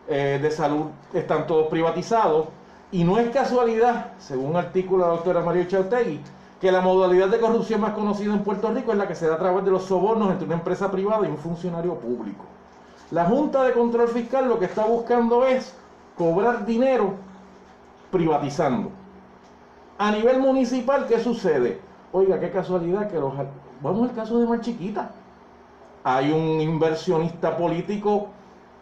eh, 0.09 0.39
de 0.41 0.51
salud 0.51 0.87
están 1.13 1.45
todos 1.45 1.67
privatizados. 1.67 2.47
Y 2.91 3.03
no 3.03 3.19
es 3.19 3.29
casualidad, 3.29 4.13
según 4.17 4.55
artículo 4.55 5.03
de 5.03 5.09
la 5.09 5.15
doctora 5.15 5.41
María 5.41 5.67
Chautegui, 5.67 6.19
que 6.59 6.71
la 6.71 6.81
modalidad 6.81 7.27
de 7.27 7.39
corrupción 7.39 7.81
más 7.81 7.93
conocida 7.93 8.33
en 8.33 8.43
Puerto 8.43 8.71
Rico 8.71 8.91
es 8.91 8.97
la 8.97 9.07
que 9.07 9.13
se 9.13 9.27
da 9.27 9.35
a 9.35 9.37
través 9.37 9.63
de 9.63 9.71
los 9.71 9.83
sobornos 9.83 10.31
entre 10.31 10.47
una 10.47 10.55
empresa 10.55 10.89
privada 10.91 11.27
y 11.27 11.29
un 11.29 11.37
funcionario 11.37 11.95
público. 11.95 12.43
La 13.11 13.25
Junta 13.25 13.63
de 13.63 13.73
Control 13.73 14.07
Fiscal 14.07 14.49
lo 14.49 14.57
que 14.57 14.65
está 14.65 14.85
buscando 14.85 15.45
es 15.45 15.75
cobrar 16.17 16.65
dinero 16.65 17.13
privatizando. 18.11 18.89
A 19.99 20.11
nivel 20.11 20.39
municipal, 20.39 21.05
¿qué 21.07 21.19
sucede? 21.19 21.79
Oiga, 22.11 22.39
qué 22.39 22.49
casualidad 22.51 23.09
que 23.09 23.19
los... 23.19 23.33
Vamos 23.81 24.09
al 24.09 24.15
caso 24.15 24.39
de 24.39 24.47
Mar 24.47 24.61
Chiquita. 24.61 25.11
Hay 26.03 26.31
un 26.31 26.59
inversionista 26.59 27.55
político 27.55 28.29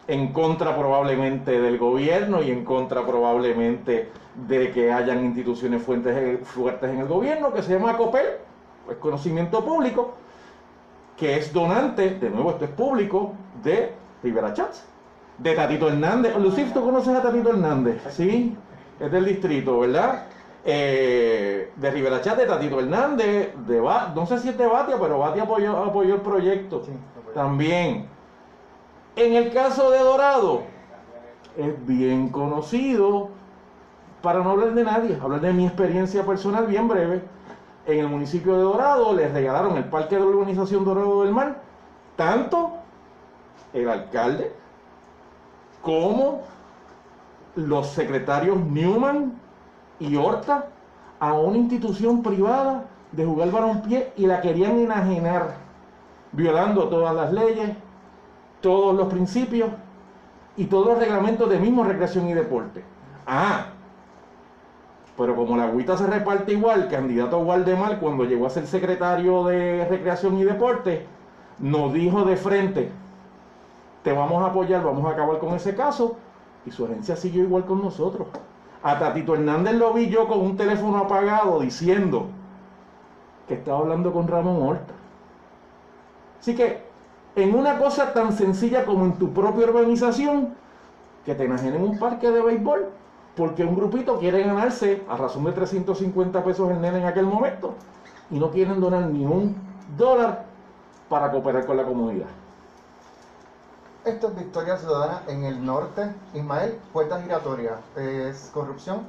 en 0.08 0.32
contra 0.32 0.74
probablemente 0.76 1.60
del 1.60 1.76
gobierno 1.78 2.42
y 2.42 2.50
en 2.50 2.64
contra 2.64 3.04
probablemente 3.06 4.08
de 4.48 4.70
que 4.72 4.90
hayan 4.90 5.24
instituciones 5.24 5.82
fuentes- 5.82 6.40
fuertes 6.44 6.90
en 6.90 7.00
el 7.00 7.06
gobierno, 7.06 7.52
que 7.52 7.62
se 7.62 7.74
llama 7.74 7.96
COPEL, 7.96 8.26
es 8.90 8.96
conocimiento 8.96 9.62
público, 9.62 10.14
que 11.16 11.36
es 11.36 11.52
donante, 11.52 12.10
de 12.10 12.30
nuevo 12.30 12.50
esto 12.50 12.64
es 12.64 12.70
público, 12.70 13.34
de 13.62 13.92
Rivera 14.22 14.54
Chats, 14.54 14.84
de 15.36 15.54
Tatito 15.54 15.88
Hernández. 15.88 16.34
Lucif, 16.38 16.72
¿tú 16.72 16.82
conoces 16.82 17.14
a 17.14 17.22
Tatito 17.22 17.50
Hernández? 17.50 18.00
Sí, 18.10 18.56
es 18.98 19.12
del 19.12 19.26
distrito, 19.26 19.78
¿verdad? 19.80 20.24
Eh, 20.64 21.70
de 21.76 21.90
Rivera 21.90 22.20
Chat, 22.22 22.38
de 22.38 22.46
Tatito 22.46 22.80
Hernández, 22.80 23.54
de 23.66 23.80
Ba- 23.80 24.12
no 24.14 24.24
sé 24.26 24.38
si 24.38 24.48
es 24.48 24.56
de 24.56 24.66
Batia, 24.66 24.96
pero 24.98 25.18
Batia 25.18 25.42
apoyó, 25.42 25.76
apoyó 25.76 26.14
el 26.14 26.20
proyecto 26.22 26.82
Sí, 26.84 26.92
también. 27.34 28.06
En 29.18 29.34
el 29.34 29.52
caso 29.52 29.90
de 29.90 29.98
Dorado, 29.98 30.62
es 31.56 31.86
bien 31.88 32.28
conocido, 32.28 33.30
para 34.22 34.44
no 34.44 34.50
hablar 34.50 34.74
de 34.74 34.84
nadie, 34.84 35.18
hablar 35.20 35.40
de 35.40 35.52
mi 35.52 35.66
experiencia 35.66 36.24
personal 36.24 36.68
bien 36.68 36.86
breve. 36.86 37.22
En 37.86 37.98
el 37.98 38.06
municipio 38.06 38.54
de 38.56 38.62
Dorado 38.62 39.12
les 39.14 39.32
regalaron 39.32 39.76
el 39.76 39.86
parque 39.86 40.14
de 40.14 40.20
la 40.20 40.28
urbanización 40.28 40.84
Dorado 40.84 41.24
del 41.24 41.32
Mar, 41.32 41.60
tanto 42.14 42.74
el 43.72 43.88
alcalde 43.88 44.52
como 45.82 46.42
los 47.56 47.88
secretarios 47.88 48.56
Newman 48.56 49.32
y 49.98 50.14
Horta 50.14 50.68
a 51.18 51.32
una 51.32 51.58
institución 51.58 52.22
privada 52.22 52.84
de 53.10 53.26
jugar 53.26 53.50
balompié 53.50 54.12
y 54.16 54.26
la 54.26 54.40
querían 54.40 54.78
enajenar, 54.78 55.56
violando 56.30 56.88
todas 56.88 57.16
las 57.16 57.32
leyes, 57.32 57.70
todos 58.60 58.94
los 58.96 59.08
principios 59.08 59.70
y 60.56 60.66
todos 60.66 60.86
los 60.88 60.98
reglamentos 60.98 61.48
de 61.50 61.58
mismo 61.60 61.84
recreación 61.84 62.28
y 62.28 62.34
deporte. 62.34 62.84
Ah, 63.26 63.74
Pero 65.16 65.34
como 65.36 65.56
la 65.56 65.64
agüita 65.64 65.96
se 65.96 66.06
reparte 66.06 66.52
igual, 66.52 66.88
candidato 66.88 67.40
Waldemar, 67.40 67.98
cuando 68.00 68.24
llegó 68.24 68.46
a 68.46 68.50
ser 68.50 68.66
secretario 68.66 69.44
de 69.46 69.84
Recreación 69.86 70.38
y 70.38 70.44
Deporte, 70.44 71.12
nos 71.58 71.92
dijo 71.92 72.24
de 72.24 72.36
frente, 72.36 73.00
te 74.02 74.12
vamos 74.12 74.42
a 74.42 74.46
apoyar, 74.48 74.82
vamos 74.84 75.04
a 75.06 75.10
acabar 75.10 75.38
con 75.38 75.54
ese 75.54 75.74
caso, 75.74 76.22
y 76.64 76.70
su 76.70 76.84
herencia 76.84 77.16
siguió 77.16 77.42
igual 77.44 77.64
con 77.66 77.82
nosotros. 77.82 78.28
A 78.82 78.98
Tatito 78.98 79.34
Hernández 79.34 79.74
lo 79.74 79.92
vi 79.92 80.08
yo 80.08 80.28
con 80.28 80.40
un 80.40 80.56
teléfono 80.56 80.98
apagado 80.98 81.60
diciendo 81.60 82.34
que 83.46 83.54
estaba 83.54 83.78
hablando 83.80 84.12
con 84.12 84.28
Ramón 84.28 84.62
Horta. 84.62 84.94
Así 86.40 86.54
que 86.54 86.87
en 87.38 87.54
una 87.54 87.78
cosa 87.78 88.12
tan 88.12 88.32
sencilla 88.32 88.84
como 88.84 89.04
en 89.04 89.12
tu 89.18 89.32
propia 89.32 89.66
organización, 89.66 90.54
que 91.24 91.34
te 91.34 91.44
enajenen 91.44 91.82
un 91.82 91.98
parque 91.98 92.30
de 92.30 92.42
béisbol, 92.42 92.88
porque 93.36 93.64
un 93.64 93.76
grupito 93.76 94.18
quiere 94.18 94.42
ganarse 94.42 95.04
a 95.08 95.16
razón 95.16 95.44
de 95.44 95.52
350 95.52 96.42
pesos 96.42 96.70
el 96.70 96.80
nene 96.80 96.98
en 96.98 97.06
aquel 97.06 97.26
momento 97.26 97.74
y 98.30 98.38
no 98.38 98.50
quieren 98.50 98.80
donar 98.80 99.06
ni 99.06 99.24
un 99.24 99.56
dólar 99.96 100.44
para 101.08 101.30
cooperar 101.30 101.64
con 101.64 101.76
la 101.76 101.84
comunidad. 101.84 102.26
Esto 104.04 104.28
es 104.28 104.36
Victoria 104.36 104.76
Ciudadana 104.76 105.22
en 105.28 105.44
el 105.44 105.64
norte. 105.64 106.12
Ismael, 106.34 106.78
puerta 106.92 107.20
giratoria. 107.20 107.78
¿Es 107.96 108.50
corrupción? 108.52 109.00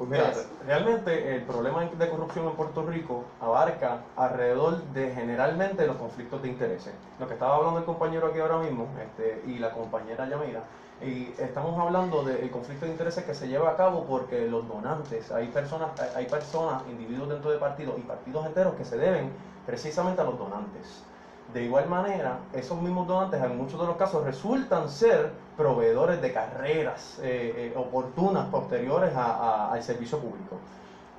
Pues 0.00 0.08
mira, 0.08 0.32
realmente 0.64 1.36
el 1.36 1.42
problema 1.42 1.84
de 1.84 2.08
corrupción 2.08 2.46
en 2.46 2.54
Puerto 2.54 2.86
Rico 2.86 3.22
abarca 3.38 3.98
alrededor 4.16 4.82
de 4.94 5.10
generalmente 5.10 5.86
los 5.86 5.96
conflictos 5.96 6.40
de 6.40 6.48
intereses. 6.48 6.94
Lo 7.18 7.28
que 7.28 7.34
estaba 7.34 7.56
hablando 7.56 7.80
el 7.80 7.84
compañero 7.84 8.28
aquí 8.28 8.38
ahora 8.38 8.56
mismo 8.56 8.86
este, 8.98 9.42
y 9.46 9.58
la 9.58 9.74
compañera 9.74 10.26
Yamira, 10.26 10.62
y 11.02 11.34
estamos 11.38 11.78
hablando 11.78 12.24
del 12.24 12.50
conflicto 12.50 12.86
de 12.86 12.92
intereses 12.92 13.24
que 13.24 13.34
se 13.34 13.46
lleva 13.46 13.72
a 13.72 13.76
cabo 13.76 14.06
porque 14.06 14.48
los 14.48 14.66
donantes, 14.66 15.30
hay 15.32 15.48
personas, 15.48 15.90
hay 16.16 16.24
personas, 16.24 16.82
individuos 16.88 17.28
dentro 17.28 17.50
de 17.50 17.58
partidos 17.58 17.98
y 17.98 18.00
partidos 18.00 18.46
enteros 18.46 18.76
que 18.76 18.86
se 18.86 18.96
deben 18.96 19.30
precisamente 19.66 20.22
a 20.22 20.24
los 20.24 20.38
donantes. 20.38 21.04
De 21.52 21.64
igual 21.64 21.88
manera, 21.88 22.38
esos 22.52 22.80
mismos 22.80 23.08
donantes 23.08 23.42
en 23.42 23.56
muchos 23.56 23.80
de 23.80 23.86
los 23.86 23.96
casos 23.96 24.24
resultan 24.24 24.88
ser 24.88 25.32
proveedores 25.56 26.22
de 26.22 26.32
carreras 26.32 27.18
eh, 27.22 27.72
eh, 27.74 27.74
oportunas 27.76 28.46
posteriores 28.46 29.12
al 29.16 29.82
servicio 29.82 30.18
público. 30.18 30.56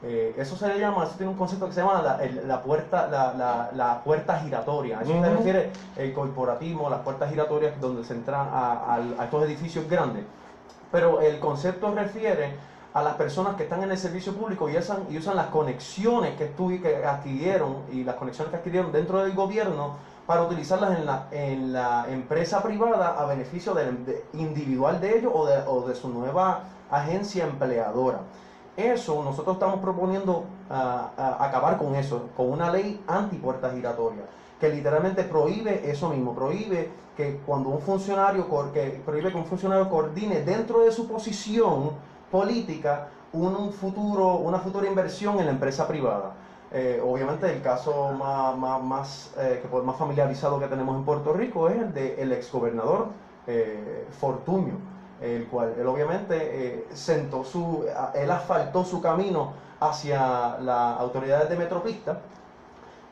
Eh, 0.03 0.33
eso 0.37 0.55
se 0.55 0.67
le 0.67 0.79
llama, 0.79 1.03
eso 1.03 1.13
tiene 1.15 1.31
un 1.31 1.37
concepto 1.37 1.67
que 1.67 1.73
se 1.73 1.81
llama 1.81 2.01
la, 2.01 2.63
puerta, 2.63 3.07
la, 3.73 4.01
puerta 4.03 4.39
giratoria. 4.39 4.99
A 4.99 5.01
eso 5.03 5.11
se 5.11 5.29
refiere 5.29 5.69
el 5.97 6.13
corporativo, 6.13 6.89
las 6.89 7.01
puertas 7.01 7.29
giratorias 7.29 7.79
donde 7.81 8.03
se 8.03 8.13
entran 8.13 8.47
a, 8.51 8.99
estos 9.23 9.43
edificios 9.43 9.87
grandes. 9.89 10.23
Pero 10.91 11.19
el 11.21 11.39
concepto 11.39 11.93
refiere 11.93 12.55
a 12.93 13.03
las 13.03 13.15
personas 13.15 13.55
que 13.55 13.63
están 13.63 13.83
en 13.83 13.91
el 13.91 13.97
servicio 13.97 14.33
público 14.33 14.69
y 14.69 14.77
usan, 14.77 15.05
y 15.09 15.17
usan 15.17 15.35
las 15.35 15.47
conexiones 15.47 16.35
que, 16.35 16.51
que 16.81 17.05
adquirieron 17.05 17.83
y 17.91 18.03
las 18.03 18.15
conexiones 18.15 18.51
que 18.51 18.57
adquirieron 18.57 18.91
dentro 18.91 19.23
del 19.23 19.33
gobierno 19.33 19.95
para 20.31 20.43
utilizarlas 20.43 20.97
en 20.97 21.05
la, 21.05 21.27
en 21.29 21.73
la 21.73 22.05
empresa 22.07 22.63
privada 22.63 23.17
a 23.19 23.25
beneficio 23.25 23.75
individual 24.31 25.01
de 25.01 25.17
ellos 25.17 25.29
o 25.35 25.45
de, 25.45 25.57
o 25.67 25.85
de, 25.85 25.93
su 25.93 26.07
nueva 26.07 26.63
agencia 26.89 27.43
empleadora. 27.43 28.21
Eso 28.77 29.21
nosotros 29.25 29.57
estamos 29.57 29.81
proponiendo 29.81 30.45
ah, 30.69 31.09
ah, 31.17 31.35
acabar 31.41 31.77
con 31.77 31.95
eso, 31.95 32.29
con 32.37 32.49
una 32.49 32.71
ley 32.71 33.03
anti-puerta 33.07 33.71
giratoria, 33.71 34.23
que 34.57 34.69
literalmente 34.69 35.25
prohíbe 35.25 35.91
eso 35.91 36.07
mismo, 36.07 36.33
prohíbe 36.33 36.89
que 37.17 37.41
cuando 37.45 37.67
un 37.67 37.81
funcionario, 37.81 38.47
que 38.71 39.01
prohíbe 39.05 39.33
que 39.33 39.37
un 39.37 39.45
funcionario 39.45 39.89
coordine 39.89 40.43
dentro 40.43 40.79
de 40.79 40.93
su 40.93 41.09
posición 41.09 41.91
política 42.31 43.09
un 43.33 43.73
futuro, 43.73 44.35
una 44.35 44.59
futura 44.59 44.87
inversión 44.87 45.39
en 45.39 45.47
la 45.47 45.51
empresa 45.51 45.85
privada. 45.89 46.35
Eh, 46.73 47.01
obviamente 47.03 47.51
el 47.51 47.61
caso 47.61 48.13
más, 48.13 48.57
más, 48.57 48.81
más, 48.81 49.33
eh, 49.37 49.61
más 49.83 49.95
familiarizado 49.97 50.57
que 50.57 50.67
tenemos 50.67 50.95
en 50.95 51.03
Puerto 51.03 51.33
Rico 51.33 51.67
es 51.67 51.77
el 51.77 51.93
del 51.93 52.31
exgobernador 52.31 53.07
eh, 53.45 54.07
Fortunio, 54.19 54.75
el 55.19 55.47
cual 55.47 55.75
él 55.77 55.85
obviamente 55.85 56.37
eh, 56.39 56.87
sentó 56.93 57.43
su, 57.43 57.85
él 58.15 58.31
asfaltó 58.31 58.85
su 58.85 59.01
camino 59.01 59.51
hacia 59.81 60.59
las 60.59 60.99
autoridades 60.99 61.49
de 61.49 61.57
Metropista, 61.57 62.19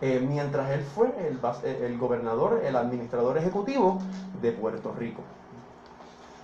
mientras 0.02 0.70
él 0.70 0.82
fue 0.82 1.08
el, 1.28 1.40
el 1.84 1.98
gobernador, 1.98 2.62
el 2.64 2.76
administrador 2.78 3.38
ejecutivo 3.38 4.00
de 4.42 4.54
Puerto 4.54 4.94
Rico. 4.98 5.22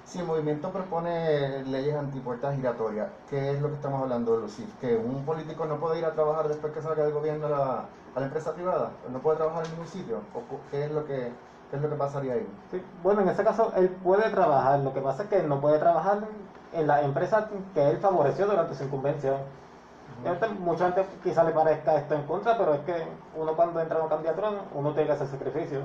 Si 0.06 0.20
el 0.20 0.26
movimiento 0.26 0.70
propone 0.70 1.64
leyes 1.64 1.96
antipuertas 1.96 2.56
giratorias, 2.56 3.08
¿qué 3.28 3.54
es 3.54 3.62
lo 3.62 3.70
que 3.70 3.74
estamos 3.74 4.04
hablando, 4.04 4.38
Lucif? 4.38 4.72
¿Que 4.80 4.96
un 4.96 5.26
político 5.26 5.66
no 5.66 5.80
puede 5.80 5.98
ir 5.98 6.06
a 6.06 6.14
trabajar 6.14 6.48
después 6.48 6.74
que 6.74 6.82
salga 6.84 7.04
del 7.04 7.14
gobierno 7.14 7.48
a 7.48 7.50
la, 7.50 7.86
a 8.14 8.20
la 8.20 8.26
empresa 8.28 8.54
privada? 8.54 8.92
¿No 9.12 9.18
puede 9.18 9.38
trabajar 9.38 9.66
en 9.66 9.72
ningún 9.72 9.88
sitio? 9.88 10.18
¿O 10.36 10.42
qué 10.70 10.86
es 10.86 10.92
lo 10.92 11.06
que, 11.08 11.32
qué 11.72 11.78
es 11.78 11.82
lo 11.82 11.90
que 11.90 11.96
pasaría 11.96 12.34
ahí? 12.34 12.48
Sí, 12.70 12.84
bueno, 13.02 13.22
en 13.22 13.30
ese 13.30 13.44
caso 13.44 13.74
él 13.76 13.90
puede 14.04 14.30
trabajar, 14.30 14.80
lo 14.82 14.94
que 14.94 15.02
pasa 15.02 15.24
es 15.24 15.30
que 15.30 15.42
no 15.42 15.60
puede 15.60 15.80
trabajar 15.80 16.20
en 16.72 16.86
la 16.86 17.02
empresa 17.02 17.50
que 17.74 17.90
él 17.90 17.98
favoreció 17.98 18.46
durante 18.46 18.76
su 18.76 18.84
incumbencia. 18.84 19.40
mucha 20.60 20.92
gente 20.92 21.06
quizá 21.24 21.44
le 21.44 21.52
parezca 21.52 21.96
esto 21.96 22.14
en 22.14 22.28
contra, 22.28 22.56
pero 22.60 22.76
es 22.76 22.82
que 22.82 23.08
uno 23.36 23.56
cuando 23.56 23.82
entra 23.82 23.98
en 23.98 24.04
un 24.04 24.10
candidatura, 24.10 24.52
uno 24.76 24.94
tiene 24.94 25.08
que 25.08 25.14
hacer 25.14 25.28
sacrificio. 25.28 25.80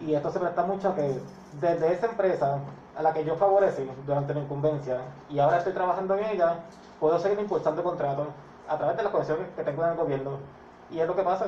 Y 0.00 0.14
esto 0.14 0.30
se 0.30 0.40
presta 0.40 0.64
mucho 0.64 0.88
a 0.88 0.94
que 0.94 1.20
desde 1.60 1.92
esa 1.92 2.06
empresa 2.06 2.58
a 2.96 3.02
la 3.02 3.12
que 3.12 3.24
yo 3.24 3.36
favorecí 3.36 3.88
durante 4.06 4.34
la 4.34 4.40
incumbencia 4.40 5.00
y 5.30 5.38
ahora 5.38 5.58
estoy 5.58 5.72
trabajando 5.72 6.14
en 6.16 6.24
ella, 6.26 6.60
puedo 7.00 7.18
seguir 7.18 7.38
impulsando 7.40 7.82
contratos 7.82 8.28
a 8.68 8.76
través 8.76 8.96
de 8.96 9.02
las 9.02 9.12
conexiones 9.12 9.48
que 9.56 9.62
tengo 9.62 9.84
en 9.84 9.90
el 9.90 9.96
gobierno. 9.96 10.30
Y 10.90 11.00
es 11.00 11.06
lo 11.06 11.16
que 11.16 11.22
pasa. 11.22 11.46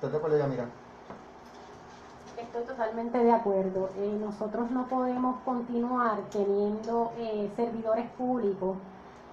¿Te 0.00 0.06
acuerdas 0.06 0.40
ya, 0.40 0.46
mira? 0.46 0.64
Estoy 2.36 2.62
totalmente 2.62 3.18
de 3.18 3.32
acuerdo. 3.32 3.90
Eh, 3.98 4.18
nosotros 4.18 4.70
no 4.70 4.86
podemos 4.88 5.36
continuar 5.44 6.18
teniendo 6.32 7.12
eh, 7.18 7.50
servidores 7.54 8.08
públicos, 8.12 8.78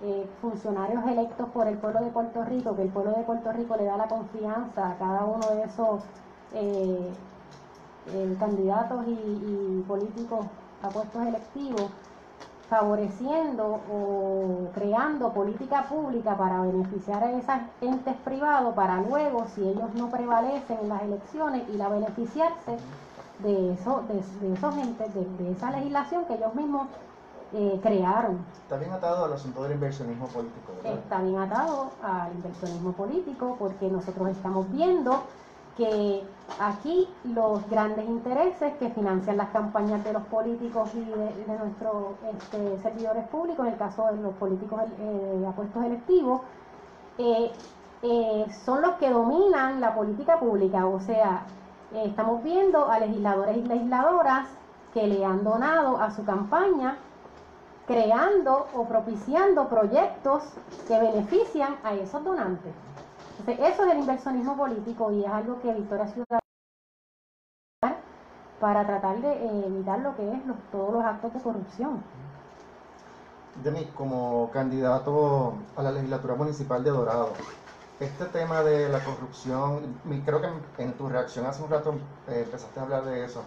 eh, 0.03 0.27
funcionarios 0.41 1.05
electos 1.07 1.47
por 1.49 1.67
el 1.67 1.77
pueblo 1.77 2.01
de 2.01 2.09
Puerto 2.11 2.43
Rico, 2.43 2.75
que 2.75 2.81
el 2.81 2.89
pueblo 2.89 3.11
de 3.11 3.23
Puerto 3.23 3.51
Rico 3.53 3.77
le 3.77 3.85
da 3.85 3.95
la 3.95 4.07
confianza 4.07 4.89
a 4.89 4.97
cada 4.97 5.23
uno 5.23 5.47
de 5.47 5.63
esos 5.63 6.03
candidatos 8.39 9.05
y 9.05 9.83
políticos 9.87 10.45
a 10.81 10.89
puestos 10.89 11.21
electivos, 11.25 11.89
favoreciendo 12.69 13.79
o 13.89 14.69
creando 14.73 15.31
política 15.31 15.83
pública 15.83 16.35
para 16.35 16.61
beneficiar 16.61 17.23
a 17.23 17.31
esos 17.31 17.55
entes 17.81 18.15
privados 18.25 18.75
para 18.75 19.01
luego, 19.01 19.45
si 19.55 19.61
ellos 19.61 19.93
no 19.95 20.09
prevalecen 20.09 20.79
en 20.81 20.89
las 20.89 21.01
elecciones, 21.01 21.67
ir 21.69 21.81
a 21.81 21.89
beneficiarse 21.89 22.77
de, 23.39 23.73
eso, 23.73 24.03
de, 24.09 24.53
esos 24.53 24.77
entes, 24.77 25.13
de, 25.13 25.51
esa 25.51 25.71
legislación 25.71 26.25
que 26.25 26.33
ellos 26.33 26.53
mismos 26.55 26.87
eh, 27.53 27.79
crearon. 27.81 28.39
Está 28.63 28.77
bien 28.77 28.91
atado 28.91 29.25
al 29.25 29.33
asunto 29.33 29.63
del 29.63 29.73
inversionismo 29.73 30.27
político. 30.27 30.73
Está 30.83 31.21
bien 31.21 31.37
atado 31.37 31.91
al 32.03 32.33
inversionismo 32.33 32.91
político 32.91 33.55
porque 33.57 33.87
nosotros 33.87 34.29
estamos 34.29 34.69
viendo 34.71 35.23
que 35.77 36.23
aquí 36.59 37.07
los 37.23 37.69
grandes 37.69 38.07
intereses 38.07 38.73
que 38.79 38.89
financian 38.89 39.37
las 39.37 39.49
campañas 39.49 40.03
de 40.03 40.13
los 40.13 40.23
políticos 40.23 40.89
y 40.95 41.01
de, 41.01 41.57
nuestros 41.57 42.15
este, 42.33 42.79
servidores 42.79 43.27
públicos, 43.27 43.65
en 43.65 43.73
el 43.73 43.77
caso 43.77 44.07
de 44.07 44.17
los 44.17 44.33
políticos 44.35 44.81
eh, 44.99 45.45
apuestos 45.47 45.83
electivos, 45.85 46.41
eh, 47.19 47.51
eh, 48.01 48.45
son 48.65 48.81
los 48.81 48.95
que 48.95 49.09
dominan 49.09 49.79
la 49.79 49.93
política 49.93 50.39
pública. 50.39 50.87
O 50.87 50.99
sea, 50.99 51.43
estamos 51.93 52.43
viendo 52.43 52.89
a 52.89 52.99
legisladores 52.99 53.57
y 53.57 53.61
legisladoras 53.61 54.47
que 54.93 55.07
le 55.07 55.23
han 55.23 55.43
donado 55.43 55.97
a 55.97 56.11
su 56.11 56.25
campaña 56.25 56.97
creando 57.85 58.67
o 58.73 58.85
propiciando 58.85 59.69
proyectos 59.69 60.43
que 60.87 60.99
benefician 60.99 61.77
a 61.83 61.93
esos 61.93 62.23
donantes 62.23 62.73
eso 63.45 63.85
es 63.85 63.91
el 63.91 63.99
inversionismo 63.99 64.57
político 64.57 65.11
y 65.11 65.23
es 65.23 65.31
algo 65.31 65.61
que 65.61 65.73
Victoria 65.73 66.07
Ciudad 66.07 66.39
para 68.59 68.85
tratar 68.85 69.21
de 69.21 69.31
eh, 69.31 69.63
evitar 69.67 69.99
lo 69.99 70.15
que 70.15 70.31
es 70.31 70.39
todos 70.71 70.93
los 70.93 71.03
actos 71.03 71.33
de 71.33 71.39
corrupción. 71.41 72.03
Demi, 73.63 73.85
como 73.95 74.49
candidato 74.51 75.53
a 75.75 75.83
la 75.83 75.91
legislatura 75.91 76.35
municipal 76.35 76.83
de 76.83 76.89
Dorado, 76.89 77.33
este 77.99 78.25
tema 78.25 78.63
de 78.63 78.89
la 78.89 79.03
corrupción, 79.03 79.99
creo 80.25 80.41
que 80.41 80.83
en 80.83 80.93
tu 80.93 81.09
reacción 81.09 81.45
hace 81.45 81.63
un 81.63 81.69
rato 81.69 81.95
eh, 82.27 82.43
empezaste 82.45 82.79
a 82.79 82.83
hablar 82.83 83.05
de 83.05 83.25
eso, 83.25 83.43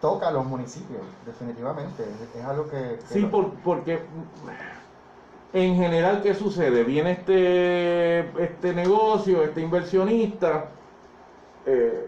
toca 0.00 0.28
a 0.28 0.30
los 0.32 0.44
municipios, 0.44 1.02
definitivamente. 1.24 2.04
Es, 2.34 2.44
algo 2.44 2.68
que... 2.68 2.98
sí, 3.08 3.30
porque 3.64 4.02
en 5.56 5.76
general, 5.76 6.20
¿qué 6.22 6.34
sucede? 6.34 6.84
Viene 6.84 7.12
este, 7.12 8.18
este 8.42 8.74
negocio, 8.74 9.42
este 9.42 9.62
inversionista. 9.62 10.66
Eh, 11.64 12.06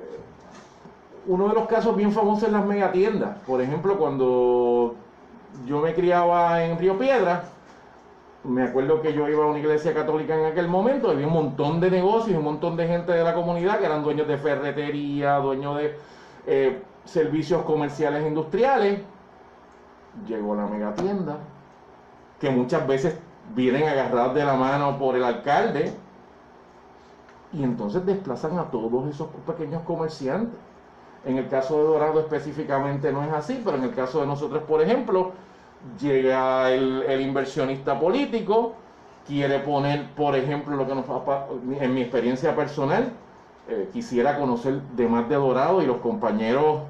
uno 1.27 1.49
de 1.49 1.55
los 1.55 1.67
casos 1.67 1.97
bien 1.97 2.13
famosos 2.13 2.43
es 2.45 2.53
las 2.53 2.67
megatiendas. 2.67 3.39
Por 3.47 3.63
ejemplo, 3.63 3.97
cuando 3.97 4.97
yo 5.65 5.81
me 5.81 5.95
criaba 5.95 6.63
en 6.63 6.79
Río 6.79 6.99
Piedra, 6.99 7.45
me 8.45 8.65
acuerdo 8.65 9.01
que 9.01 9.15
yo 9.15 9.27
iba 9.27 9.45
a 9.45 9.47
una 9.47 9.61
iglesia 9.61 9.95
católica 9.95 10.39
en 10.39 10.45
aquel 10.45 10.69
momento, 10.69 11.11
había 11.11 11.27
un 11.27 11.33
montón 11.33 11.81
de 11.81 11.91
negocios, 11.91 12.37
un 12.37 12.45
montón 12.45 12.77
de 12.77 12.87
gente 12.87 13.13
de 13.13 13.25
la 13.25 13.33
comunidad 13.33 13.79
que 13.79 13.87
eran 13.87 14.03
dueños 14.03 14.29
de 14.29 14.37
ferretería, 14.37 15.37
dueños 15.37 15.79
de 15.79 15.97
eh, 16.47 16.83
servicios 17.07 17.63
comerciales 17.63 18.27
industriales. 18.27 19.01
Llegó 20.27 20.55
la 20.55 20.67
megatienda, 20.67 21.39
que 22.39 22.51
muchas 22.51 22.87
veces 22.87 23.19
vienen 23.55 23.89
agarrados 23.89 24.35
de 24.35 24.45
la 24.45 24.55
mano 24.55 24.99
por 24.99 25.17
el 25.17 25.25
alcalde, 25.25 25.93
y 27.53 27.63
entonces 27.63 28.05
desplazan 28.05 28.59
a 28.59 28.65
todos 28.65 29.09
esos 29.09 29.29
pequeños 29.47 29.83
comerciantes. 29.83 30.59
En 31.25 31.39
el 31.39 31.49
caso 31.49 31.79
de 31.79 31.85
Dorado 31.85 32.21
específicamente 32.21 33.13
no 33.13 33.25
es 33.25 33.33
así, 33.33 33.61
pero 33.65 33.77
en 33.77 33.85
el 33.85 33.95
caso 33.95 34.21
de 34.21 34.27
nosotros, 34.27 34.63
por 34.65 34.81
ejemplo, 34.83 35.33
llega 36.01 36.71
el, 36.71 37.21
inversionista 37.21 37.99
político, 37.99 38.75
quiere 39.27 39.59
poner, 39.61 40.11
por 40.15 40.37
ejemplo, 40.37 40.77
lo 40.77 40.87
que 40.87 40.95
nos 40.95 41.07
en 41.81 41.95
mi 41.95 42.03
experiencia 42.03 42.55
personal, 42.55 43.13
eh, 43.69 43.91
quisiera 43.93 44.39
conocer 44.39 44.81
de 44.97 45.09
más 45.09 45.29
de 45.29 45.35
Dorado 45.35 45.83
y 45.83 45.87
los 45.87 45.99
compañeros 45.99 46.83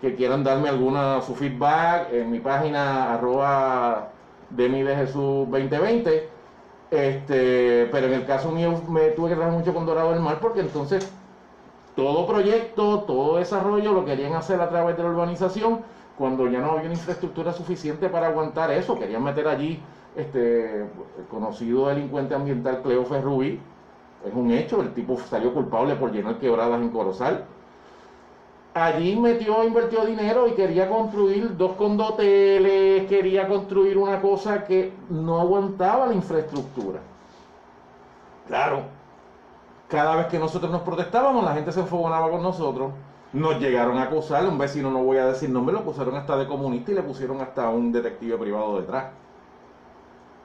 que 0.00 0.14
quieran 0.14 0.44
darme 0.44 0.68
alguna 0.68 1.20
su 1.22 1.34
feedback 1.34 2.12
en 2.12 2.30
mi 2.30 2.38
página 2.38 3.14
arroba 3.14 4.10
de 4.50 4.68
mi 4.68 4.82
de 4.82 4.96
Jesús 4.96 5.48
2020. 5.50 6.28
Este, 6.90 7.88
pero 7.90 8.06
en 8.06 8.12
el 8.12 8.26
caso 8.26 8.52
mío 8.52 8.80
me 8.88 9.08
tuve 9.08 9.30
que 9.30 9.34
trabajar 9.34 9.58
mucho 9.58 9.74
con 9.74 9.86
Dorado 9.86 10.12
del 10.12 10.20
Mar 10.20 10.38
porque 10.40 10.60
entonces 10.60 11.10
todo 11.96 12.26
proyecto, 12.26 13.00
todo 13.00 13.38
desarrollo 13.38 13.92
lo 13.92 14.04
querían 14.04 14.34
hacer 14.34 14.60
a 14.60 14.68
través 14.68 14.96
de 14.96 15.02
la 15.02 15.08
urbanización 15.08 15.80
cuando 16.16 16.48
ya 16.48 16.60
no 16.60 16.72
había 16.72 16.84
una 16.84 16.92
infraestructura 16.92 17.52
suficiente 17.52 18.08
para 18.08 18.28
aguantar 18.28 18.70
eso. 18.70 18.98
Querían 18.98 19.24
meter 19.24 19.48
allí 19.48 19.80
este 20.14 20.82
el 20.82 21.26
conocido 21.30 21.88
delincuente 21.88 22.34
ambiental 22.34 22.82
Cleo 22.82 23.04
Ferrubí. 23.04 23.60
Es 24.24 24.34
un 24.34 24.50
hecho, 24.50 24.80
el 24.80 24.92
tipo 24.94 25.18
salió 25.18 25.52
culpable 25.52 25.94
por 25.94 26.12
llenar 26.12 26.38
quebradas 26.38 26.80
en 26.80 26.90
Corozal. 26.90 27.44
Allí 28.76 29.16
metió, 29.16 29.64
invirtió 29.64 30.04
dinero 30.04 30.46
y 30.46 30.52
quería 30.52 30.86
construir 30.86 31.56
dos 31.56 31.72
condoteles, 31.76 33.08
quería 33.08 33.48
construir 33.48 33.96
una 33.96 34.20
cosa 34.20 34.64
que 34.64 34.92
no 35.08 35.40
aguantaba 35.40 36.06
la 36.06 36.12
infraestructura. 36.12 37.00
Claro, 38.46 38.82
cada 39.88 40.16
vez 40.16 40.26
que 40.26 40.38
nosotros 40.38 40.70
nos 40.70 40.82
protestábamos, 40.82 41.42
la 41.42 41.54
gente 41.54 41.72
se 41.72 41.80
enfogonaba 41.80 42.30
con 42.30 42.42
nosotros. 42.42 42.92
Nos 43.32 43.58
llegaron 43.60 43.96
a 43.96 44.02
acusar, 44.02 44.46
un 44.46 44.58
vecino 44.58 44.90
no 44.90 45.02
voy 45.02 45.16
a 45.16 45.28
decir 45.28 45.48
nombre, 45.48 45.72
lo 45.72 45.80
acusaron 45.80 46.14
hasta 46.14 46.36
de 46.36 46.46
comunista 46.46 46.92
y 46.92 46.96
le 46.96 47.02
pusieron 47.02 47.40
hasta 47.40 47.70
un 47.70 47.92
detective 47.92 48.36
privado 48.36 48.78
detrás. 48.78 49.06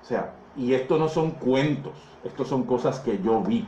O 0.02 0.06
sea, 0.06 0.36
y 0.56 0.74
esto 0.74 0.98
no 0.98 1.10
son 1.10 1.32
cuentos, 1.32 1.96
esto 2.24 2.46
son 2.46 2.64
cosas 2.64 3.02
que 3.02 3.22
yo 3.22 3.42
vi. 3.42 3.68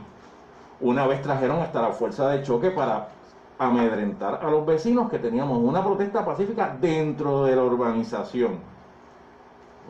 Una 0.80 1.06
vez 1.06 1.20
trajeron 1.20 1.60
hasta 1.60 1.82
la 1.82 1.92
fuerza 1.92 2.30
de 2.30 2.42
choque 2.42 2.70
para 2.70 3.08
amedrentar 3.58 4.40
a 4.42 4.50
los 4.50 4.66
vecinos 4.66 5.10
que 5.10 5.18
teníamos 5.18 5.58
una 5.58 5.84
protesta 5.84 6.24
pacífica 6.24 6.76
dentro 6.80 7.44
de 7.44 7.56
la 7.56 7.62
urbanización. 7.62 8.58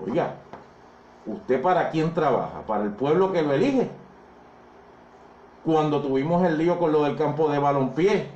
Oiga, 0.05 0.35
¿usted 1.27 1.63
para 1.63 1.91
quién 1.91 2.13
trabaja? 2.13 2.63
¿Para 2.67 2.85
el 2.85 2.91
pueblo 2.91 3.33
que 3.33 3.43
lo 3.43 3.53
elige? 3.53 3.91
Cuando 5.65 6.03
tuvimos 6.03 6.45
el 6.45 6.59
lío 6.59 6.79
con 6.79 6.93
lo 6.93 7.05
del 7.05 7.17
campo 7.17 7.51
de 7.51 7.59
balompié, 7.59 8.29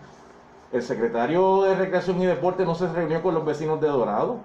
el 0.73 0.83
secretario 0.83 1.63
de 1.63 1.75
Recreación 1.75 2.21
y 2.23 2.27
Deporte 2.27 2.65
no 2.65 2.75
se 2.75 2.89
reunió 2.89 3.23
con 3.23 3.35
los 3.35 3.45
vecinos 3.45 3.81
de 3.81 3.89
Dorado, 3.89 4.39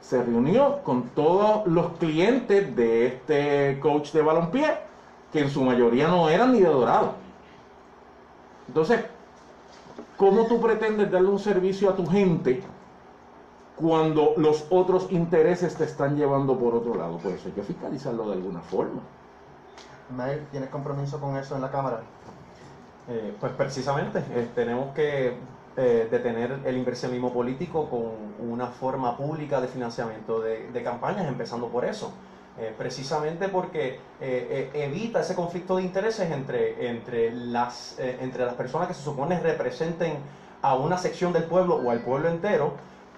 se 0.00 0.22
reunió 0.22 0.82
con 0.82 1.04
todos 1.10 1.66
los 1.66 1.92
clientes 1.98 2.74
de 2.76 3.06
este 3.06 3.80
coach 3.80 4.12
de 4.12 4.22
balompié, 4.22 4.66
que 5.32 5.40
en 5.40 5.50
su 5.50 5.62
mayoría 5.62 6.08
no 6.08 6.28
eran 6.28 6.52
ni 6.52 6.60
de 6.60 6.68
Dorado. 6.68 7.12
Entonces, 8.68 9.04
¿cómo 10.18 10.46
tú 10.46 10.60
pretendes 10.60 11.10
darle 11.10 11.28
un 11.28 11.38
servicio 11.38 11.88
a 11.88 11.96
tu 11.96 12.06
gente 12.06 12.62
cuando 13.76 14.34
los 14.36 14.66
otros 14.68 15.10
intereses 15.10 15.76
te 15.76 15.84
están 15.84 16.16
llevando 16.16 16.58
por 16.58 16.74
otro 16.74 16.94
lado? 16.94 17.18
Pues 17.22 17.46
hay 17.46 17.52
que 17.52 17.62
fiscalizarlo 17.62 18.26
de 18.26 18.34
alguna 18.34 18.60
forma. 18.60 19.00
Mael, 20.14 20.46
¿tienes 20.50 20.68
compromiso 20.68 21.18
con 21.18 21.36
eso 21.36 21.54
en 21.54 21.62
la 21.62 21.70
Cámara? 21.70 22.02
Eh, 23.08 23.34
pues 23.40 23.52
precisamente, 23.52 24.18
eh, 24.18 24.50
tenemos 24.54 24.94
que 24.94 25.34
eh, 25.76 26.08
detener 26.10 26.60
el 26.64 26.76
inversionismo 26.76 27.32
político 27.32 27.88
con 27.88 28.50
una 28.50 28.66
forma 28.66 29.16
pública 29.16 29.60
de 29.60 29.68
financiamiento 29.68 30.40
de, 30.40 30.82
campañas, 30.82 31.28
empezando 31.28 31.68
por 31.68 31.84
eso. 31.84 32.12
Precisamente 32.76 33.48
porque 33.48 34.00
evita 34.20 35.20
ese 35.20 35.34
conflicto 35.34 35.76
de 35.76 35.82
intereses 35.82 36.30
entre, 36.30 36.88
entre, 36.88 37.32
las, 37.32 37.96
entre 37.98 38.44
las 38.44 38.54
personas 38.54 38.88
que 38.88 38.94
se 38.94 39.02
supone 39.02 39.38
representen 39.38 40.18
a 40.62 40.74
una 40.74 40.98
sección 40.98 41.32
del 41.32 41.44
pueblo 41.44 41.76
o 41.76 41.90
al 41.90 42.00
pueblo 42.00 42.28
entero, 42.28 42.72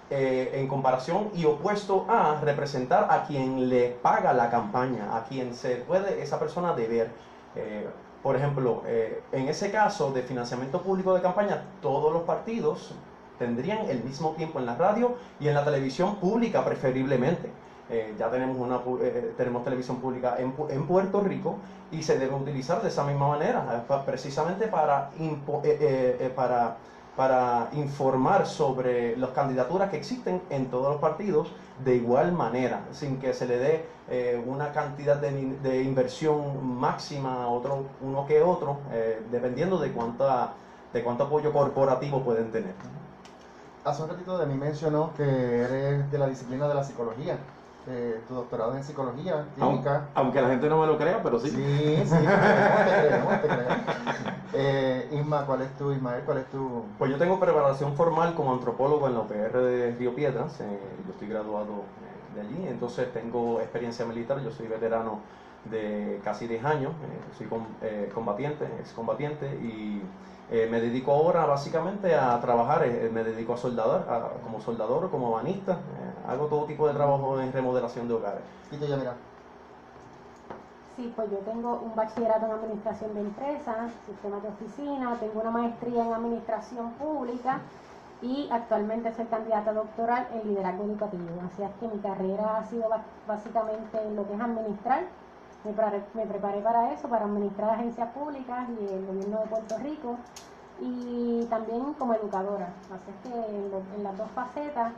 en 0.09 0.67
comparación 0.67 1.29
y 1.33 1.45
opuesto 1.45 2.05
a 2.09 2.39
representar 2.41 3.07
a 3.09 3.23
quien 3.23 3.69
le 3.69 3.89
paga 3.89 4.33
la 4.33 4.49
campaña, 4.51 5.17
a 5.17 5.23
quien 5.23 5.55
se 5.55 5.77
puede 5.77 6.21
esa 6.21 6.37
persona 6.37 6.73
deber. 6.73 7.09
Por 8.21 8.35
ejemplo, 8.35 8.83
eh, 8.85 9.23
en 9.31 9.47
ese 9.47 9.71
caso 9.71 10.11
de 10.11 10.21
financiamiento 10.21 10.81
público 10.81 11.13
de 11.13 11.21
campaña, 11.21 11.63
todos 11.81 12.13
los 12.13 12.21
partidos 12.23 12.93
tendrían 13.39 13.89
el 13.89 14.03
mismo 14.03 14.31
tiempo 14.31 14.59
en 14.59 14.67
la 14.67 14.75
radio 14.75 15.15
y 15.39 15.47
en 15.47 15.55
la 15.55 15.65
televisión 15.65 16.17
pública 16.17 16.63
preferiblemente. 16.63 17.49
Eh, 17.91 18.15
ya 18.17 18.29
tenemos, 18.29 18.57
una, 18.57 18.79
eh, 19.01 19.33
tenemos 19.35 19.63
televisión 19.63 19.97
pública 19.97 20.37
en, 20.39 20.53
en, 20.69 20.87
Puerto 20.87 21.21
Rico 21.21 21.57
y 21.91 22.03
se 22.03 22.17
debe 22.17 22.33
utilizar 22.35 22.81
de 22.81 22.87
esa 22.87 23.03
misma 23.03 23.27
manera, 23.27 23.85
precisamente 24.05 24.67
para, 24.67 25.11
para 26.35 26.77
para 27.15 27.69
informar 27.73 28.47
sobre 28.47 29.17
las 29.17 29.31
candidaturas 29.31 29.89
que 29.89 29.97
existen 29.97 30.41
en 30.49 30.67
todos 30.67 30.93
los 30.93 31.01
partidos 31.01 31.51
de 31.83 31.95
igual 31.95 32.31
manera, 32.31 32.85
sin 32.91 33.19
que 33.19 33.33
se 33.33 33.47
le 33.47 33.57
dé 33.57 33.85
eh, 34.09 34.41
una 34.45 34.71
cantidad 34.71 35.17
de, 35.17 35.83
inversión 35.83 36.79
máxima 36.79 37.43
a 37.43 37.47
otro, 37.47 37.85
uno 38.01 38.25
que 38.25 38.41
otro, 38.41 38.79
eh, 38.91 39.21
dependiendo 39.31 39.77
de, 39.77 39.91
cuánta, 39.91 40.53
de 40.93 41.03
cuánto 41.03 41.25
apoyo 41.25 41.51
corporativo 41.51 42.23
pueden 42.23 42.51
tener. 42.51 42.73
Hace 43.83 44.03
un 44.03 44.09
ratito 44.09 44.37
de 44.37 44.45
mí 44.45 44.55
mencionó 44.55 45.11
que 45.17 45.23
eres 45.23 46.11
de 46.11 46.17
la 46.17 46.27
disciplina 46.27 46.67
de 46.67 46.75
la 46.75 46.83
psicología. 46.83 47.37
Eh, 47.87 48.21
tu 48.27 48.35
doctorado 48.35 48.75
en 48.75 48.83
psicología 48.83 49.47
clínica. 49.55 50.09
Aunque, 50.13 50.39
la 50.39 50.49
gente 50.49 50.69
no 50.69 50.79
me 50.79 50.87
lo 50.87 50.97
crea, 50.97 51.23
pero 51.23 51.39
sí. 51.39 51.49
Sí, 51.49 52.03
sí, 52.05 52.15
te 52.15 53.07
creemos, 53.07 53.41
te 53.41 53.47
creemos. 53.47 53.77
Eh, 54.53 55.09
Isma, 55.13 55.45
¿cuál 55.45 55.61
es 55.61 55.75
tu, 55.77 55.91
Ismael, 55.91 56.23
cuál 56.25 56.39
es 56.39 56.49
tu...? 56.51 56.83
Pues 56.99 57.09
yo 57.09 57.17
tengo 57.17 57.39
preparación 57.39 57.95
formal 57.95 58.35
como 58.35 58.51
antropólogo 58.53 59.07
en 59.07 59.13
la 59.13 59.21
UPR 59.21 59.61
de 59.61 59.95
Río 59.97 60.13
Piedras, 60.13 60.59
eh, 60.59 60.79
yo 61.05 61.13
estoy 61.13 61.29
graduado 61.29 61.85
de 62.35 62.41
allí, 62.41 62.67
entonces 62.67 63.11
tengo 63.13 63.61
experiencia 63.61 64.05
militar, 64.05 64.41
yo 64.43 64.51
soy 64.51 64.67
veterano 64.67 65.21
de 65.65 66.19
casi 66.23 66.47
10 66.47 66.65
años, 66.65 66.93
soy 67.37 67.47
combatiente, 68.13 68.65
excombatiente 68.79 69.47
y 69.61 70.01
eh, 70.51 70.67
me 70.69 70.81
dedico 70.81 71.13
ahora 71.13 71.45
básicamente 71.45 72.13
a 72.13 72.37
trabajar, 72.41 72.83
eh, 72.83 73.09
me 73.13 73.23
dedico 73.23 73.53
a 73.53 73.57
soldador, 73.57 74.05
como 74.43 74.59
soldador, 74.59 75.09
como 75.09 75.31
banista, 75.31 75.73
eh, 75.73 76.27
hago 76.27 76.47
todo 76.47 76.65
tipo 76.65 76.85
de 76.89 76.93
trabajo 76.93 77.39
en 77.39 77.53
remodelación 77.53 78.09
de 78.09 78.15
hogares. 78.15 78.41
¿Y 78.69 78.75
tú 78.75 78.85
ya 78.85 78.97
mira? 78.97 79.13
Sí, 80.97 81.13
pues 81.15 81.31
yo 81.31 81.37
tengo 81.37 81.79
un 81.81 81.95
bachillerato 81.95 82.47
en 82.47 82.51
administración 82.51 83.13
de 83.13 83.21
empresas, 83.21 83.93
sistemas 84.05 84.43
de 84.43 84.49
oficina, 84.49 85.15
tengo 85.21 85.39
una 85.39 85.51
maestría 85.51 86.05
en 86.05 86.13
administración 86.13 86.91
pública 86.95 87.61
y 88.21 88.49
actualmente 88.51 89.13
soy 89.13 89.25
candidata 89.27 89.71
doctoral 89.71 90.27
en 90.33 90.49
liderazgo 90.49 90.83
educativo. 90.83 91.29
Así 91.45 91.63
es 91.63 91.71
que 91.79 91.87
mi 91.87 92.01
carrera 92.01 92.57
ha 92.57 92.65
sido 92.65 92.89
básicamente 93.25 93.97
lo 94.13 94.27
que 94.27 94.33
es 94.33 94.41
administrar. 94.41 95.03
Me 95.63 95.73
preparé, 95.73 96.03
me 96.13 96.25
preparé 96.25 96.61
para 96.61 96.91
eso, 96.91 97.07
para 97.07 97.25
administrar 97.25 97.71
agencias 97.71 98.09
públicas 98.09 98.67
y 98.69 98.93
el 98.93 99.05
gobierno 99.05 99.39
de 99.39 99.45
Puerto 99.47 99.77
Rico 99.77 100.17
y 100.79 101.45
también 101.49 101.93
como 101.93 102.13
educadora. 102.15 102.73
Así 102.91 103.11
es 103.11 103.31
que 103.31 103.95
en, 103.95 104.03
las 104.03 104.17
dos 104.17 104.29
facetas 104.31 104.91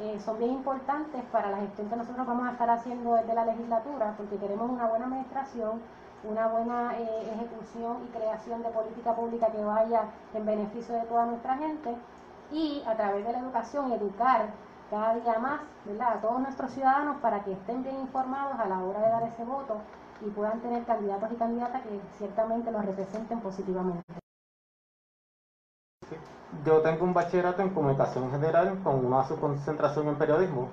eh, 0.00 0.18
son 0.24 0.38
bien 0.38 0.52
importantes 0.52 1.22
para 1.32 1.50
la 1.50 1.58
gestión 1.58 1.88
que 1.88 1.96
nosotros 1.96 2.26
vamos 2.26 2.48
a 2.48 2.52
estar 2.52 2.70
haciendo 2.70 3.14
desde 3.14 3.34
la 3.34 3.44
legislatura, 3.44 4.14
porque 4.16 4.36
queremos 4.36 4.70
una 4.70 4.86
buena 4.86 5.06
administración, 5.06 5.82
una 6.22 6.46
buena 6.46 6.96
eh, 6.96 7.32
ejecución 7.34 7.98
y 8.04 8.16
creación 8.16 8.62
de 8.62 8.68
política 8.70 9.14
pública 9.14 9.48
que 9.48 9.64
vaya 9.64 10.04
en 10.32 10.46
beneficio 10.46 10.94
de 10.94 11.02
toda 11.02 11.26
nuestra 11.26 11.56
gente 11.56 11.96
y 12.52 12.82
a 12.86 12.94
través 12.94 13.26
de 13.26 13.32
la 13.32 13.38
educación 13.40 13.92
educar 13.92 14.46
cada 14.90 15.14
día 15.14 15.38
más 15.38 15.60
¿verdad? 15.84 16.14
a 16.14 16.20
todos 16.20 16.40
nuestros 16.40 16.70
ciudadanos 16.72 17.16
para 17.20 17.42
que 17.44 17.52
estén 17.52 17.82
bien 17.82 18.00
informados 18.00 18.58
a 18.58 18.66
la 18.66 18.78
hora 18.82 19.00
de 19.00 19.08
dar 19.08 19.22
ese 19.24 19.44
voto 19.44 19.78
y 20.20 20.30
puedan 20.30 20.60
tener 20.60 20.84
candidatos 20.84 21.32
y 21.32 21.36
candidatas 21.36 21.82
que 21.82 22.00
ciertamente 22.18 22.70
los 22.70 22.84
representen 22.84 23.40
positivamente. 23.40 24.02
Yo 26.64 26.80
tengo 26.82 27.04
un 27.04 27.12
bachillerato 27.12 27.62
en 27.62 27.70
comunicación 27.70 28.30
general 28.30 28.78
con 28.82 29.04
una 29.04 29.26
subconcentración 29.26 30.08
en 30.08 30.16
periodismo. 30.16 30.68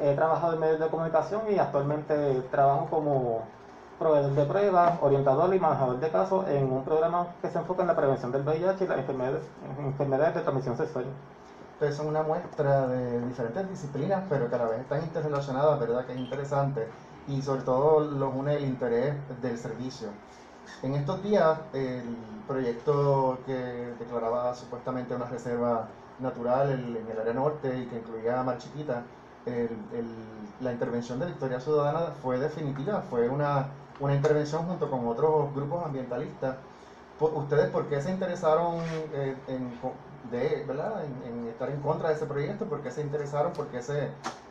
He 0.00 0.14
trabajado 0.14 0.54
en 0.54 0.60
medios 0.60 0.80
de 0.80 0.88
comunicación 0.88 1.42
y 1.50 1.58
actualmente 1.58 2.42
trabajo 2.50 2.88
como 2.90 3.42
proveedor 3.98 4.32
de 4.32 4.44
pruebas, 4.44 4.98
orientador 5.00 5.54
y 5.54 5.60
manejador 5.60 6.00
de 6.00 6.10
casos 6.10 6.48
en 6.48 6.72
un 6.72 6.84
programa 6.84 7.28
que 7.40 7.48
se 7.48 7.58
enfoca 7.58 7.82
en 7.82 7.88
la 7.88 7.96
prevención 7.96 8.32
del 8.32 8.42
VIH 8.42 8.84
y 8.84 8.88
las 8.88 8.98
enfermedades, 8.98 9.44
enfermedades 9.78 10.34
de 10.34 10.40
transmisión 10.40 10.76
sexual. 10.76 11.04
Ustedes 11.84 11.98
son 11.98 12.06
una 12.06 12.22
muestra 12.22 12.86
de 12.86 13.20
diferentes 13.26 13.68
disciplinas, 13.68 14.24
pero 14.30 14.48
que 14.48 14.54
a 14.54 14.58
la 14.58 14.64
vez 14.68 14.80
están 14.80 15.02
interrelacionadas, 15.02 15.78
¿verdad? 15.78 16.06
Que 16.06 16.14
es 16.14 16.18
interesante. 16.18 16.88
Y 17.28 17.42
sobre 17.42 17.60
todo 17.60 18.00
los 18.00 18.34
une 18.34 18.54
el 18.54 18.64
interés 18.64 19.14
del 19.42 19.58
servicio. 19.58 20.08
En 20.82 20.94
estos 20.94 21.22
días, 21.22 21.58
el 21.74 22.16
proyecto 22.48 23.38
que 23.44 23.92
declaraba 23.98 24.54
supuestamente 24.54 25.14
una 25.14 25.26
reserva 25.26 25.88
natural 26.20 26.72
en 26.72 27.06
el 27.06 27.20
área 27.20 27.34
norte 27.34 27.78
y 27.78 27.84
que 27.84 27.98
incluía 27.98 28.42
Mar 28.42 28.56
Chiquita, 28.56 29.02
el, 29.44 29.68
el, 29.92 30.06
la 30.60 30.72
intervención 30.72 31.20
de 31.20 31.26
Victoria 31.26 31.60
Ciudadana 31.60 32.14
fue 32.22 32.38
definitiva, 32.38 33.02
fue 33.10 33.28
una, 33.28 33.66
una 34.00 34.14
intervención 34.14 34.64
junto 34.66 34.90
con 34.90 35.06
otros 35.06 35.54
grupos 35.54 35.84
ambientalistas. 35.84 36.56
¿Ustedes 37.20 37.68
por 37.68 37.88
qué 37.88 38.00
se 38.00 38.10
interesaron 38.10 38.76
eh, 39.12 39.36
en, 39.48 39.70
de, 40.30 40.64
¿verdad? 40.66 41.04
En, 41.04 41.22
en, 41.32 41.48
estar 41.48 41.70
en 41.70 41.80
contra 41.80 42.08
de 42.08 42.14
ese 42.14 42.26
proyecto? 42.26 42.66
¿Por 42.66 42.82
qué 42.82 42.90
se 42.90 43.02
interesaron? 43.02 43.52
¿Por 43.52 43.68
qué 43.68 43.82
se 43.82 44.10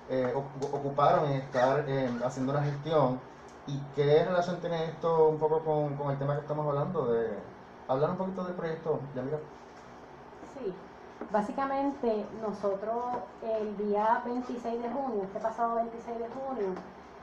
eh, 0.09 0.33
ocuparon 0.35 1.25
en 1.31 1.41
estar 1.41 1.85
eh, 1.87 2.09
haciendo 2.23 2.53
una 2.53 2.63
gestión? 2.63 3.19
¿Y 3.67 3.79
qué 3.95 4.25
relación 4.25 4.59
tiene 4.59 4.85
esto 4.85 5.29
un 5.29 5.37
poco 5.37 5.59
con, 5.59 5.95
con, 5.95 6.11
el 6.11 6.17
tema 6.17 6.35
que 6.35 6.41
estamos 6.41 6.67
hablando? 6.67 7.05
de 7.13 7.29
Hablar 7.87 8.11
un 8.11 8.17
poquito 8.17 8.43
del 8.45 8.55
proyecto, 8.55 8.99
Yamira. 9.15 9.39
Sí, 10.53 10.73
básicamente 11.31 12.25
nosotros 12.41 13.03
el 13.41 13.77
día 13.77 14.21
26 14.25 14.81
de 14.81 14.89
junio, 14.89 15.23
este 15.23 15.39
pasado 15.39 15.75
26 15.75 16.19
de 16.19 16.27
junio, 16.29 16.75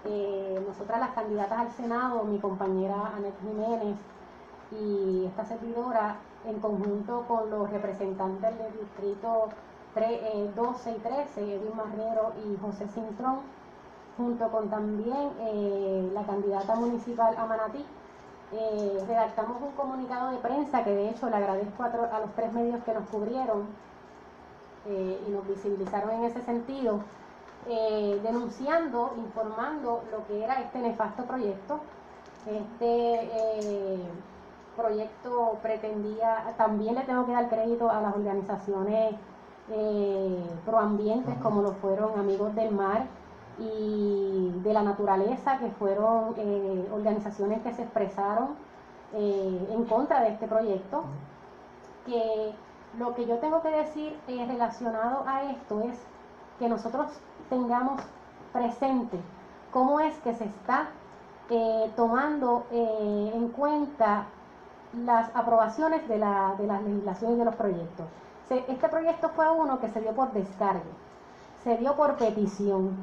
eh, 0.05 0.65
nosotras 0.67 1.01
las 1.01 1.11
candidatas 1.11 1.59
al 1.59 1.71
Senado, 1.73 2.25
mi 2.25 2.39
compañera 2.39 3.13
Anet 3.17 3.35
Jiménez 3.41 3.97
y 4.71 5.27
esta 5.27 5.45
servidora, 5.45 6.17
en 6.47 6.59
conjunto 6.61 7.25
con 7.29 7.51
los 7.51 7.71
representantes 7.71 8.57
del 8.59 8.73
distrito 8.81 9.49
3, 9.95 10.11
eh, 10.11 10.51
12 10.55 10.91
y 10.91 10.95
13, 10.95 11.41
Edwin 11.43 11.77
Marrero 11.77 12.33
y 12.45 12.57
José 12.61 12.87
Cintrón, 12.89 13.41
junto 14.17 14.49
con 14.51 14.69
también 14.71 15.31
eh, 15.41 16.11
la 16.15 16.23
candidata 16.23 16.75
municipal 16.77 17.35
a 17.37 17.47
Manatí, 17.47 17.85
eh, 18.53 19.05
redactamos 19.07 19.63
un 19.63 19.73
comunicado 19.73 20.31
de 20.31 20.39
prensa 20.39 20.83
que 20.83 20.91
de 20.91 21.11
hecho 21.11 21.29
le 21.29 21.37
agradezco 21.37 21.83
a, 21.83 21.87
a 21.87 22.21
los 22.21 22.33
tres 22.35 22.53
medios 22.53 22.83
que 22.85 22.95
nos 22.95 23.09
cubrieron 23.09 23.91
y 24.87 25.31
nos 25.31 25.47
visibilizaron 25.47 26.11
en 26.11 26.25
ese 26.25 26.41
sentido, 26.41 27.01
denunciando, 27.67 29.13
informando 29.19 30.03
lo 30.11 30.27
que 30.27 30.43
era 30.43 30.59
este 30.63 30.79
nefasto 30.79 31.25
proyecto. 31.25 31.81
Este 32.47 34.01
proyecto 34.81 35.59
pretendía, 35.63 36.55
también 36.57 36.95
le 36.95 37.03
tengo 37.03 37.27
que 37.27 37.33
dar 37.33 37.49
crédito 37.49 37.91
a 37.91 38.01
las 38.01 38.15
organizaciones 38.15 39.15
proambientes 40.65 41.37
como 41.37 41.63
lo 41.63 41.73
fueron 41.75 42.19
Amigos 42.19 42.57
del 42.57 42.73
Mar, 42.73 43.07
y 43.61 44.53
de 44.63 44.73
la 44.73 44.83
naturaleza, 44.83 45.59
que 45.59 45.69
fueron 45.73 46.35
eh, 46.37 46.89
organizaciones 46.93 47.61
que 47.63 47.73
se 47.73 47.83
expresaron 47.83 48.57
eh, 49.13 49.69
en 49.71 49.85
contra 49.85 50.21
de 50.23 50.31
este 50.31 50.47
proyecto, 50.47 51.05
que 52.07 52.55
lo 52.99 53.15
que 53.15 53.27
yo 53.27 53.39
tengo 53.39 53.63
que 53.63 53.71
decir 53.71 54.19
eh, 54.29 54.47
relacionado 54.47 55.25
a 55.27 55.43
esto 55.45 55.81
es 55.81 55.99
que 56.59 56.69
nosotros 56.69 57.09
tengamos 57.51 58.01
presente 58.53 59.19
cómo 59.73 60.01
es 60.01 60.17
que 60.19 60.35
se 60.35 60.45
está 60.45 60.89
tomando 61.97 62.65
en 62.71 63.49
cuenta 63.49 64.27
las 64.93 65.35
aprobaciones 65.35 66.07
de, 66.09 66.19
la, 66.19 66.55
de 66.59 66.67
las 66.67 66.83
legislaciones 66.83 67.39
de 67.39 67.45
los 67.45 67.55
proyectos. 67.55 68.07
este 68.49 68.89
proyecto 68.89 69.29
fue 69.31 69.51
uno 69.51 69.79
que 69.81 69.89
se 69.89 70.01
dio 70.01 70.13
por 70.13 70.33
descargo, 70.33 70.91
se 71.63 71.77
dio 71.77 71.95
por 71.95 72.17
petición 72.17 72.97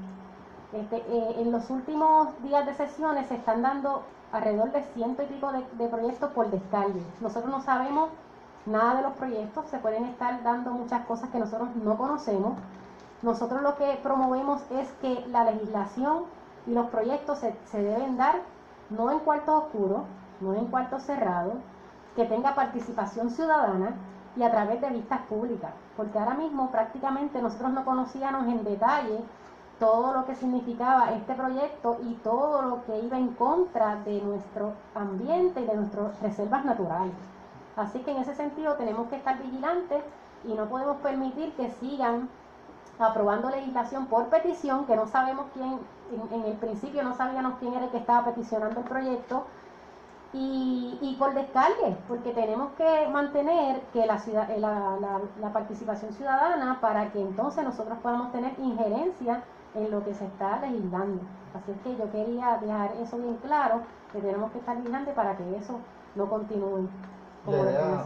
este, 0.74 0.98
eh, 0.98 1.36
en 1.40 1.52
los 1.52 1.70
últimos 1.70 2.42
días 2.44 2.66
de 2.66 2.74
sesiones 2.74 3.28
se 3.28 3.36
están 3.36 3.62
dando 3.62 4.04
alrededor 4.34 4.74
de 4.74 4.84
ciento 4.94 5.24
y 5.24 5.28
pico 5.28 5.50
de, 5.52 5.88
proyectos 5.88 6.32
por 6.32 6.52
descargue. 6.52 7.02
Nosotros 7.22 7.50
no 7.50 7.62
sabemos 7.62 8.10
nada 8.66 8.96
de 8.96 9.04
los 9.04 9.14
proyectos, 9.14 9.66
se 9.68 9.78
pueden 9.78 10.04
estar 10.06 10.44
dando 10.44 10.72
muchas 10.72 11.06
cosas 11.06 11.30
que 11.30 11.40
nosotros 11.40 11.70
no 11.78 11.98
conocemos. 11.98 12.60
Nosotros 13.22 13.62
lo 13.62 13.78
que 13.78 13.98
promovemos 14.04 14.62
es 14.72 14.92
que 15.02 15.26
la 15.28 15.46
legislación 15.46 16.24
y 16.66 16.72
los 16.74 16.88
proyectos 16.88 17.40
se, 17.40 17.56
se 17.72 17.82
deben 17.82 18.18
dar 18.18 18.42
no 18.90 19.10
en 19.10 19.20
cuartos 19.20 19.64
oscuros, 19.64 20.02
no 20.42 20.54
en 20.54 20.66
cuartos 20.66 21.04
cerrados, 21.04 21.56
que 22.18 22.26
tenga 22.26 22.56
participación 22.56 23.30
ciudadana 23.30 23.92
y 24.36 24.42
a 24.42 24.50
través 24.50 24.82
de 24.82 24.90
vistas 24.90 25.22
públicas, 25.30 25.72
porque 25.96 26.18
ahora 26.18 26.34
mismo 26.34 26.72
prácticamente 26.72 27.42
nosotros 27.42 27.72
no 27.72 27.86
conocíamos 27.86 28.48
en 28.48 28.64
detalle 28.64 29.20
todo 29.80 30.12
lo 30.12 30.26
que 30.26 30.34
significaba 30.34 31.12
este 31.12 31.36
proyecto 31.36 32.00
y 32.04 32.16
todo 32.16 32.64
lo 32.64 32.84
que 32.86 33.00
iba 33.00 33.20
en 33.20 33.30
contra 33.36 33.98
de 33.98 34.20
nuestro 34.22 34.74
ambiente 34.96 35.62
y 35.62 35.66
de 35.66 35.76
nuestras 35.76 36.20
reservas 36.20 36.66
naturales. 36.66 37.14
Así 37.76 38.00
que 38.00 38.12
en 38.12 38.18
ese 38.18 38.34
sentido 38.34 38.74
tenemos 38.74 39.08
que 39.10 39.18
estar 39.18 39.38
vigilantes 39.38 40.04
y 40.44 40.54
no 40.56 40.66
podemos 40.66 40.98
permitir 40.98 41.54
que 41.54 41.70
sigan 41.70 42.30
aprobando 42.98 43.52
legislación 43.52 44.08
por 44.08 44.26
petición, 44.30 44.88
que 44.88 44.96
no 44.96 45.06
sabemos 45.06 45.46
quién, 45.54 45.80
en, 46.32 46.44
el 46.46 46.58
principio 46.58 47.04
no 47.04 47.16
sabíamos 47.16 47.60
quién 47.60 47.76
era 47.76 47.86
el 47.86 47.92
que 47.92 47.98
estaba 47.98 48.26
peticionando 48.26 48.80
el 48.80 48.88
proyecto, 48.88 49.46
y, 50.34 50.98
y, 51.02 51.16
por 51.18 51.34
descargue, 51.34 51.98
porque 52.08 52.34
tenemos 52.34 52.72
que 52.74 53.08
mantener 53.12 53.82
que 53.94 54.06
la, 54.06 54.20
ciudad, 54.20 54.50
la, 54.58 54.98
la, 55.00 55.22
la, 55.40 55.54
participación 55.54 56.14
ciudadana 56.14 56.80
para 56.82 57.12
que 57.12 57.22
entonces 57.22 57.64
nosotros 57.64 57.98
podamos 58.04 58.32
tener 58.32 58.54
injerencia 58.60 59.44
en 59.74 59.90
lo 59.90 60.04
que 60.04 60.14
se 60.14 60.26
está 60.26 60.60
legislando. 60.60 61.22
Así 61.54 61.72
es 61.72 61.82
que 61.82 61.96
yo 61.96 62.12
quería 62.12 62.58
dejar 62.58 62.92
eso 63.02 63.18
bien 63.18 63.38
claro, 63.38 63.82
que 64.12 64.20
tenemos 64.20 64.52
que 64.52 64.60
estar 64.60 64.78
vigilantes 64.78 65.14
para 65.14 65.38
que 65.38 65.56
eso 65.56 65.80
no 66.16 66.30
continúe. 66.30 66.90
Como 67.46 67.64
la 67.64 67.72
idea, 67.72 68.06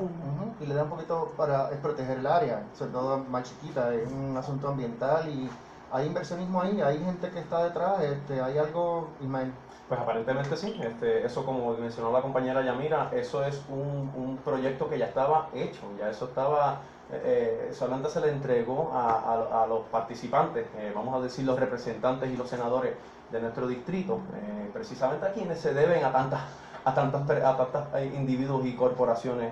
y 0.60 0.66
le 0.68 0.76
da 0.76 0.84
un 0.84 0.90
poquito 0.90 1.34
para 1.36 1.72
es 1.72 1.78
proteger 1.78 2.20
el 2.20 2.28
área, 2.28 2.64
sobre 2.74 2.92
todo 2.92 3.18
más 3.18 3.44
chiquita, 3.44 3.92
es 3.96 4.12
un 4.12 4.38
asunto 4.38 4.68
ambiental 4.68 5.28
y 5.28 5.50
hay 5.92 6.06
inversionismo 6.06 6.62
ahí, 6.62 6.80
hay 6.82 7.04
gente 7.04 7.30
que 7.32 7.40
está 7.40 7.64
detrás, 7.64 8.02
este, 8.04 8.42
hay 8.42 8.58
algo, 8.60 9.10
Ismael. 9.20 9.52
Pues 9.92 10.00
aparentemente 10.00 10.56
sí, 10.56 10.80
este, 10.82 11.26
eso 11.26 11.46
como 11.46 11.74
mencionó 11.74 12.14
la 12.14 12.22
compañera 12.22 12.62
Yamira, 12.62 13.10
eso 13.14 13.44
es 13.44 13.62
un, 13.68 14.10
un 14.16 14.38
proyecto 14.38 14.90
que 14.90 14.98
ya 14.98 15.08
estaba 15.08 15.50
hecho, 15.54 15.82
ya 16.00 16.10
eso 16.10 16.28
estaba 16.28 16.80
eh, 17.12 17.72
solamente 17.74 18.10
se 18.10 18.22
le 18.22 18.30
entregó 18.30 18.90
a, 18.94 19.64
a, 19.64 19.68
los 19.68 19.82
participantes, 19.88 20.66
eh, 20.78 20.94
vamos 20.96 21.14
a 21.14 21.20
decir 21.20 21.44
los 21.44 21.60
representantes 21.60 22.32
y 22.32 22.38
los 22.38 22.48
senadores 22.48 22.94
de 23.34 23.42
nuestro 23.42 23.68
distrito, 23.68 24.22
eh, 24.34 24.70
precisamente 24.72 25.26
a 25.26 25.34
quienes 25.34 25.60
se 25.60 25.74
deben 25.74 26.06
a 26.06 26.14
tantas 26.14 26.40
a 26.86 26.94
tantos 26.94 27.30
a 27.30 27.58
tantos 27.58 27.84
eh, 27.96 28.14
individuos 28.16 28.66
y 28.66 28.78
corporaciones 28.78 29.52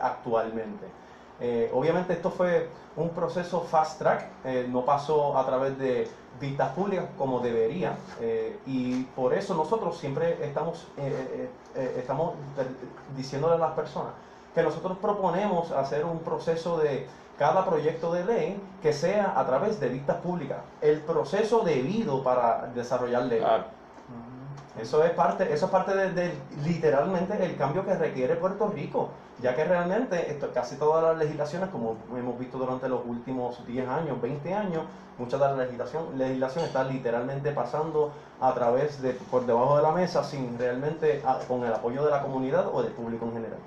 actualmente. 0.00 0.86
Obviamente 1.72 2.12
esto 2.12 2.30
fue 2.30 2.68
un 2.96 3.10
proceso 3.10 3.62
fast 3.62 3.98
track, 3.98 4.26
no 4.68 4.84
pasó 4.84 5.36
a 5.38 5.46
través 5.46 5.78
de 5.78 6.08
vistas 6.40 6.70
públicas 6.72 7.06
como 7.18 7.40
debería 7.40 7.96
y 8.66 9.02
por 9.16 9.34
eso 9.34 9.54
nosotros 9.54 9.98
siempre 9.98 10.38
estamos, 10.44 10.86
estamos 11.96 12.34
diciéndole 13.16 13.54
a 13.54 13.58
las 13.58 13.72
personas 13.72 14.12
que 14.54 14.62
nosotros 14.62 14.98
proponemos 15.00 15.70
hacer 15.72 16.04
un 16.04 16.18
proceso 16.20 16.78
de 16.78 17.06
cada 17.38 17.64
proyecto 17.64 18.12
de 18.12 18.24
ley 18.24 18.60
que 18.82 18.92
sea 18.92 19.32
a 19.36 19.46
través 19.46 19.80
de 19.80 19.88
vistas 19.88 20.16
públicas, 20.18 20.58
el 20.80 21.00
proceso 21.00 21.60
debido 21.60 22.22
para 22.22 22.70
desarrollar 22.74 23.22
ley. 23.24 23.42
Eso 24.80 25.04
es 25.04 25.10
parte, 25.10 25.52
eso 25.52 25.66
es 25.66 25.70
parte 25.70 25.94
de, 25.94 26.32
literalmente 26.64 27.44
el 27.44 27.56
cambio 27.56 27.84
que 27.84 27.94
requiere 27.94 28.36
Puerto 28.36 28.68
Rico, 28.68 29.10
ya 29.42 29.54
que 29.54 29.64
realmente 29.64 30.30
esto, 30.30 30.50
casi 30.52 30.76
todas 30.76 31.02
las 31.02 31.18
legislaciones, 31.18 31.68
como 31.68 31.96
hemos 32.16 32.38
visto 32.38 32.56
durante 32.56 32.88
los 32.88 33.04
últimos 33.04 33.66
10 33.66 33.86
años, 33.86 34.20
20 34.22 34.54
años, 34.54 34.84
mucha 35.18 35.36
de 35.36 35.44
la 35.44 35.64
legislación, 35.64 36.16
legislación 36.16 36.64
está 36.64 36.84
literalmente 36.84 37.52
pasando 37.52 38.12
a 38.40 38.54
través 38.54 39.02
de, 39.02 39.12
por 39.12 39.44
debajo 39.44 39.76
de 39.76 39.82
la 39.82 39.92
mesa, 39.92 40.24
sin 40.24 40.58
realmente, 40.58 41.22
con 41.46 41.64
el 41.64 41.72
apoyo 41.72 42.04
de 42.04 42.10
la 42.10 42.22
comunidad 42.22 42.66
o 42.72 42.82
del 42.82 42.92
público 42.92 43.26
en 43.26 43.32
general. 43.34 43.58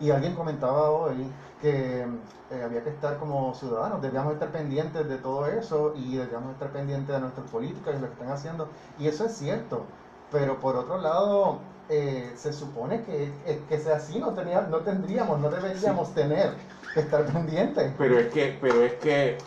Y 0.00 0.10
alguien 0.10 0.34
comentaba 0.34 0.90
hoy 0.90 1.30
que 1.60 2.06
eh, 2.50 2.62
había 2.64 2.82
que 2.82 2.88
estar 2.90 3.18
como 3.18 3.54
ciudadanos, 3.54 4.00
debíamos 4.00 4.32
estar 4.32 4.48
pendientes 4.50 5.06
de 5.08 5.18
todo 5.18 5.46
eso 5.46 5.92
y 5.94 6.16
debíamos 6.16 6.52
estar 6.54 6.70
pendientes 6.70 7.14
de 7.14 7.20
nuestras 7.20 7.50
políticas 7.50 7.94
y 7.96 8.00
lo 8.00 8.06
que 8.06 8.14
están 8.14 8.32
haciendo. 8.32 8.68
Y 8.98 9.08
eso 9.08 9.26
es 9.26 9.36
cierto, 9.36 9.84
pero 10.32 10.58
por 10.58 10.76
otro 10.76 10.98
lado, 10.98 11.58
eh, 11.90 12.32
se 12.34 12.52
supone 12.52 13.02
que, 13.02 13.32
eh, 13.46 13.60
que 13.68 13.78
sea 13.78 13.96
así, 13.96 14.18
no, 14.18 14.32
tenía, 14.32 14.62
no 14.62 14.78
tendríamos, 14.78 15.38
no 15.38 15.50
deberíamos 15.50 16.14
tener 16.14 16.54
que 16.94 17.00
estar 17.00 17.26
pendientes. 17.26 17.92
Pero 17.98 18.18
es 18.18 18.32
que, 18.32 18.56
pero 18.60 18.82
es 18.82 18.94
que 18.94 19.38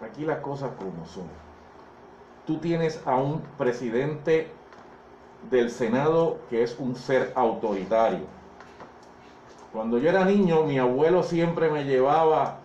aquí 0.00 0.24
las 0.24 0.38
cosas 0.38 0.70
como 0.78 1.04
son. 1.06 1.28
Tú 2.46 2.58
tienes 2.58 3.00
a 3.04 3.16
un 3.16 3.42
presidente 3.58 4.50
del 5.50 5.70
Senado 5.70 6.38
que 6.48 6.62
es 6.62 6.78
un 6.78 6.96
ser 6.96 7.32
autoritario. 7.34 8.26
Cuando 9.76 9.98
yo 9.98 10.08
era 10.08 10.24
niño, 10.24 10.62
mi 10.62 10.78
abuelo 10.78 11.22
siempre 11.22 11.68
me 11.68 11.84
llevaba 11.84 12.60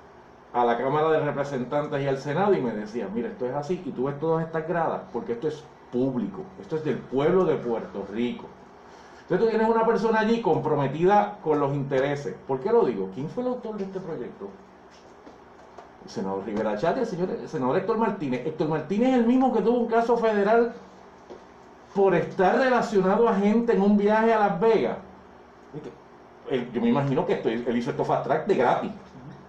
a 0.54 0.63
la 0.63 0.78
Cámara 0.78 1.10
de 1.10 1.19
Representantes 1.19 2.02
y 2.02 2.08
al 2.08 2.17
Senado 2.19 2.54
y 2.54 2.62
me 2.62 2.71
decía, 2.71 3.10
mira, 3.13 3.28
esto 3.28 3.45
es 3.47 3.54
así 3.54 3.84
y 3.86 3.91
tú 3.91 4.06
ves 4.06 4.17
todas 4.17 4.45
estas 4.45 4.65
gradas 4.65 5.02
porque 5.12 5.34
esto 5.34 5.50
es 5.50 5.62
público, 5.91 6.43
esto 6.62 6.78
es 6.78 6.86
del 6.86 7.00
pueblo 7.00 7.43
de 7.43 7.56
Puerto 7.56 8.08
Rico. 8.13 8.45
Entonces 9.24 9.45
tú 9.45 9.50
tienes 9.50 9.67
una 9.67 9.86
persona 9.86 10.21
allí 10.21 10.41
comprometida 10.41 11.38
con 11.43 11.60
los 11.60 11.74
intereses. 11.74 12.34
¿Por 12.47 12.62
qué 12.62 12.71
lo 12.71 12.86
digo? 12.86 13.10
¿Quién 13.13 13.28
fue 13.28 13.43
el 13.43 13.50
autor 13.50 13.76
de 13.76 13.84
este 13.84 14.00
proyecto? 14.00 14.47
El 16.06 16.10
senador 16.10 16.45
Rivera 16.45 16.78
Chat 16.78 16.97
el, 16.97 17.06
señor, 17.06 17.30
el 17.30 17.50
senador 17.50 17.76
Héctor 17.76 17.97
Martínez. 17.97 18.47
Héctor 18.47 18.69
Martínez 18.69 19.10
es 19.10 19.15
el 19.15 19.28
mismo 19.28 19.52
que 19.52 19.62
tuvo 19.62 19.80
un 19.80 19.88
caso 19.88 20.15
federal 20.15 20.71
por 21.93 22.15
estar 22.15 22.58
relacionado 22.58 23.28
a 23.28 23.36
gente 23.36 23.74
en 23.74 23.82
un 23.82 23.97
viaje 23.97 24.34
a 24.34 24.39
Las 24.39 24.62
Vegas. 24.62 24.97
Yo 26.74 26.82
me 26.82 26.90
imagino 26.90 27.26
que 27.26 27.34
esto, 27.34 27.50
él 27.50 27.78
hizo 27.78 27.92
esto 27.92 28.04
fast 28.06 28.26
track 28.26 28.46
de 28.48 28.56
gratis. 28.56 28.92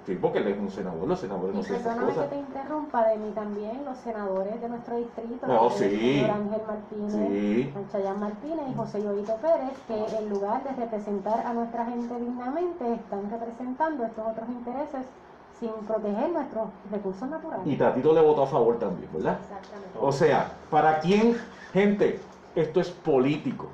Sí, 0.07 0.19
porque 0.21 0.39
él 0.39 0.49
es 0.49 0.59
un 0.59 0.69
senador, 0.69 1.07
los 1.07 1.21
senadores 1.21 1.55
no 1.55 1.61
esas 1.61 1.79
perdóname 1.79 2.13
que 2.13 2.21
te 2.23 2.37
interrumpa, 2.37 3.07
de 3.07 3.19
mí 3.19 3.31
también, 3.37 3.85
los 3.85 3.97
senadores 3.99 4.61
de 4.61 4.69
nuestro 4.69 4.97
distrito, 4.97 5.47
Oh, 5.49 5.67
el 5.69 5.73
señor 5.73 6.31
Ángel 6.31 6.61
Martínez, 6.67 7.29
Sí. 7.31 7.75
Chayán 7.93 8.19
Martínez 8.19 8.65
y 8.69 8.75
José 8.75 9.01
Llorito 9.01 9.37
Pérez, 9.37 9.79
que 9.87 10.17
en 10.19 10.29
lugar 10.29 10.65
de 10.65 10.71
representar 10.73 11.47
a 11.47 11.53
nuestra 11.55 11.85
gente 11.85 12.19
dignamente, 12.19 12.95
están 12.95 13.31
representando 13.31 14.05
estos 14.05 14.27
otros 14.27 14.49
intereses 14.49 15.07
sin 15.61 15.71
proteger 15.87 16.31
nuestros 16.31 16.69
recursos 16.91 17.29
naturales. 17.29 17.65
Y 17.67 17.77
Tatito 17.77 18.13
le 18.13 18.23
votó 18.23 18.43
a 18.43 18.47
favor 18.49 18.81
también, 18.81 19.09
¿verdad? 19.13 19.39
Exactamente. 19.41 19.99
O 20.01 20.11
sea, 20.11 20.51
¿para 20.69 20.99
quién? 20.99 21.37
Gente, 21.73 22.19
esto 22.57 22.81
es 22.81 22.91
político. 22.91 23.69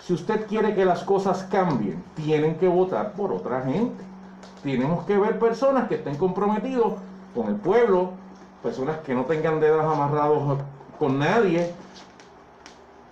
Si 0.00 0.12
usted 0.12 0.46
quiere 0.46 0.74
que 0.74 0.84
las 0.84 1.02
cosas 1.02 1.44
cambien, 1.44 2.02
tienen 2.14 2.56
que 2.56 2.68
votar 2.68 3.12
por 3.12 3.32
otra 3.32 3.62
gente. 3.62 4.02
Tenemos 4.62 5.04
que 5.04 5.18
ver 5.18 5.38
personas 5.38 5.88
que 5.88 5.96
estén 5.96 6.16
comprometidos 6.16 6.94
con 7.34 7.48
el 7.48 7.56
pueblo, 7.56 8.10
personas 8.62 8.98
que 8.98 9.14
no 9.14 9.24
tengan 9.24 9.60
dedos 9.60 9.84
amarrados 9.84 10.58
con 10.98 11.18
nadie. 11.18 11.72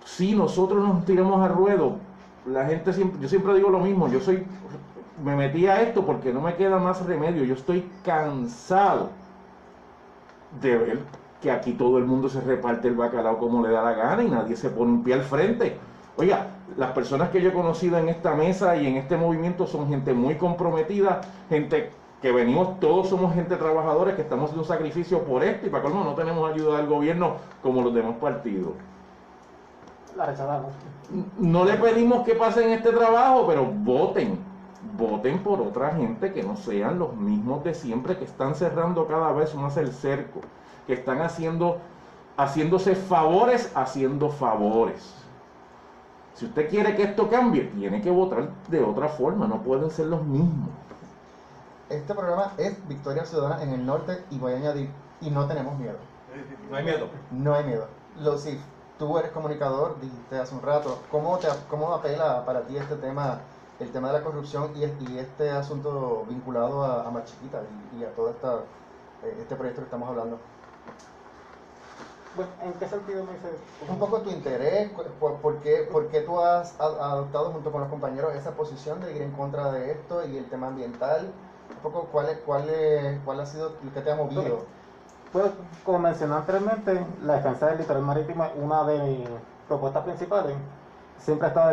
Si 0.05 0.35
nosotros 0.35 0.85
nos 0.85 1.05
tiramos 1.05 1.41
al 1.41 1.55
ruedo, 1.55 1.97
la 2.45 2.65
gente 2.65 2.93
siempre, 2.93 3.21
yo 3.21 3.29
siempre 3.29 3.53
digo 3.55 3.69
lo 3.69 3.79
mismo, 3.79 4.07
yo 4.07 4.19
soy, 4.19 4.45
me 5.23 5.35
metí 5.35 5.67
a 5.67 5.81
esto 5.81 6.05
porque 6.05 6.33
no 6.33 6.41
me 6.41 6.55
queda 6.55 6.79
más 6.79 7.05
remedio, 7.05 7.43
yo 7.43 7.53
estoy 7.53 7.89
cansado 8.03 9.09
de 10.61 10.77
ver 10.77 10.99
que 11.41 11.51
aquí 11.51 11.73
todo 11.73 11.97
el 11.97 12.05
mundo 12.05 12.29
se 12.29 12.41
reparte 12.41 12.87
el 12.87 12.95
bacalao 12.95 13.37
como 13.37 13.65
le 13.65 13.71
da 13.71 13.83
la 13.83 13.93
gana 13.93 14.23
y 14.23 14.29
nadie 14.29 14.55
se 14.55 14.69
pone 14.69 14.91
un 14.91 15.03
pie 15.03 15.13
al 15.13 15.21
frente. 15.21 15.77
Oiga, 16.17 16.47
las 16.77 16.91
personas 16.93 17.29
que 17.29 17.41
yo 17.41 17.49
he 17.49 17.53
conocido 17.53 17.99
en 17.99 18.09
esta 18.09 18.33
mesa 18.33 18.75
y 18.75 18.87
en 18.87 18.97
este 18.97 19.17
movimiento 19.17 19.67
son 19.67 19.87
gente 19.87 20.13
muy 20.13 20.35
comprometida, 20.35 21.21
gente 21.47 21.91
que 22.23 22.31
venimos, 22.31 22.79
todos 22.79 23.09
somos 23.09 23.35
gente 23.35 23.55
trabajadores 23.55 24.15
que 24.15 24.23
estamos 24.23 24.45
haciendo 24.45 24.63
un 24.63 24.67
sacrificio 24.67 25.21
por 25.23 25.43
esto 25.43 25.67
y 25.67 25.69
para 25.69 25.83
colmo 25.83 26.03
no 26.03 26.15
tenemos 26.15 26.51
ayuda 26.51 26.77
del 26.77 26.87
gobierno 26.87 27.35
como 27.61 27.83
los 27.83 27.93
demás 27.93 28.15
partidos. 28.19 28.71
La 30.15 30.25
rechazamos. 30.25 30.71
No 31.37 31.63
le 31.63 31.73
pedimos 31.73 32.25
que 32.25 32.33
pasen 32.33 32.71
este 32.71 32.91
trabajo, 32.91 33.45
pero 33.47 33.65
voten. 33.65 34.39
Voten 34.97 35.37
por 35.39 35.61
otra 35.61 35.91
gente 35.93 36.33
que 36.33 36.41
no 36.41 36.55
sean 36.55 36.97
los 36.97 37.15
mismos 37.15 37.63
de 37.63 37.75
siempre, 37.75 38.17
que 38.17 38.23
están 38.23 38.55
cerrando 38.55 39.05
cada 39.05 39.31
vez 39.33 39.53
más 39.53 39.77
el 39.77 39.91
cerco, 39.91 40.41
que 40.87 40.93
están 40.93 41.21
haciendo, 41.21 41.77
haciéndose 42.37 42.95
favores, 42.95 43.71
haciendo 43.75 44.29
favores. 44.29 45.26
Si 46.37 46.45
usted 46.45 46.69
quiere 46.69 46.95
que 46.95 47.01
esto 47.01 47.27
cambie, 47.31 47.63
tiene 47.63 47.99
que 47.99 48.11
votar 48.11 48.49
de 48.67 48.83
otra 48.83 49.09
forma, 49.09 49.47
no 49.47 49.63
pueden 49.63 49.89
ser 49.89 50.05
los 50.05 50.23
mismos. 50.23 50.69
Este 51.89 52.13
programa 52.13 52.53
es 52.57 52.87
Victoria 52.87 53.25
Ciudadana 53.25 53.63
en 53.63 53.73
el 53.73 53.83
norte 53.83 54.23
y 54.29 54.37
voy 54.37 54.53
a 54.53 54.57
añadir, 54.57 54.91
y 55.19 55.31
no 55.31 55.47
tenemos 55.47 55.75
miedo. 55.79 55.97
No 56.69 56.77
hay 56.77 56.83
miedo. 56.83 57.07
No 57.31 57.55
hay 57.55 57.63
miedo. 57.63 57.87
Lucif, 58.19 58.61
tú 58.99 59.17
eres 59.17 59.31
comunicador, 59.31 59.99
dijiste 59.99 60.37
hace 60.37 60.53
un 60.53 60.61
rato, 60.61 60.99
¿cómo, 61.09 61.39
te, 61.39 61.47
cómo 61.71 61.91
apela 61.91 62.45
para 62.45 62.61
ti 62.67 62.77
este 62.77 62.97
tema, 62.97 63.39
el 63.79 63.91
tema 63.91 64.09
de 64.09 64.19
la 64.19 64.23
corrupción 64.23 64.73
y, 64.75 64.83
y 64.83 65.17
este 65.17 65.49
asunto 65.49 66.23
vinculado 66.29 66.83
a, 66.83 67.07
a 67.07 67.09
Mar 67.09 67.23
Chiquita 67.25 67.63
y, 67.95 68.01
y 68.01 68.03
a 68.03 68.13
todo 68.13 68.29
esta, 68.29 68.57
eh, 69.23 69.37
este 69.39 69.55
proyecto 69.55 69.81
que 69.81 69.85
estamos 69.85 70.07
hablando? 70.07 70.37
Bueno, 72.37 72.51
¿en 72.61 72.73
qué 72.73 72.87
sentido 72.87 73.25
me 73.25 73.33
dices? 73.33 73.49
Un 73.89 73.97
poco 73.97 74.21
tu 74.21 74.29
interés, 74.29 74.91
por, 74.91 75.41
por 75.41 75.55
qué, 75.59 75.87
por 75.91 76.07
qué 76.09 76.21
tú 76.21 76.39
has 76.39 76.79
adoptado 76.79 77.49
junto 77.51 77.71
con 77.71 77.81
los 77.81 77.89
compañeros 77.89 78.35
esa 78.35 78.51
posición 78.51 79.01
de 79.01 79.15
ir 79.15 79.23
en 79.23 79.31
contra 79.31 79.71
de 79.71 79.91
esto 79.91 80.23
y 80.23 80.37
el 80.37 80.45
tema 80.45 80.67
ambiental. 80.67 81.31
Un 81.69 81.81
poco 81.81 82.05
cuál, 82.11 82.29
es- 82.29 82.37
cuál, 82.45 82.69
es- 82.69 83.19
cuál 83.25 83.39
ha 83.39 83.45
sido 83.47 83.71
lo 83.83 83.91
que 83.91 84.01
te 84.01 84.11
ha 84.11 84.15
movido. 84.15 84.59
Pues, 85.33 85.51
como 85.83 85.97
mencioné 85.97 86.35
anteriormente, 86.35 87.03
la 87.23 87.33
defensa 87.33 87.67
del 87.69 87.79
litoral 87.79 88.03
marítimo 88.03 88.43
es 88.45 88.51
una 88.61 88.83
de 88.85 88.99
mis 88.99 89.29
propuestas 89.67 90.03
principales. 90.03 90.55
Siempre 91.17 91.47
he 91.47 91.49
estado 91.49 91.71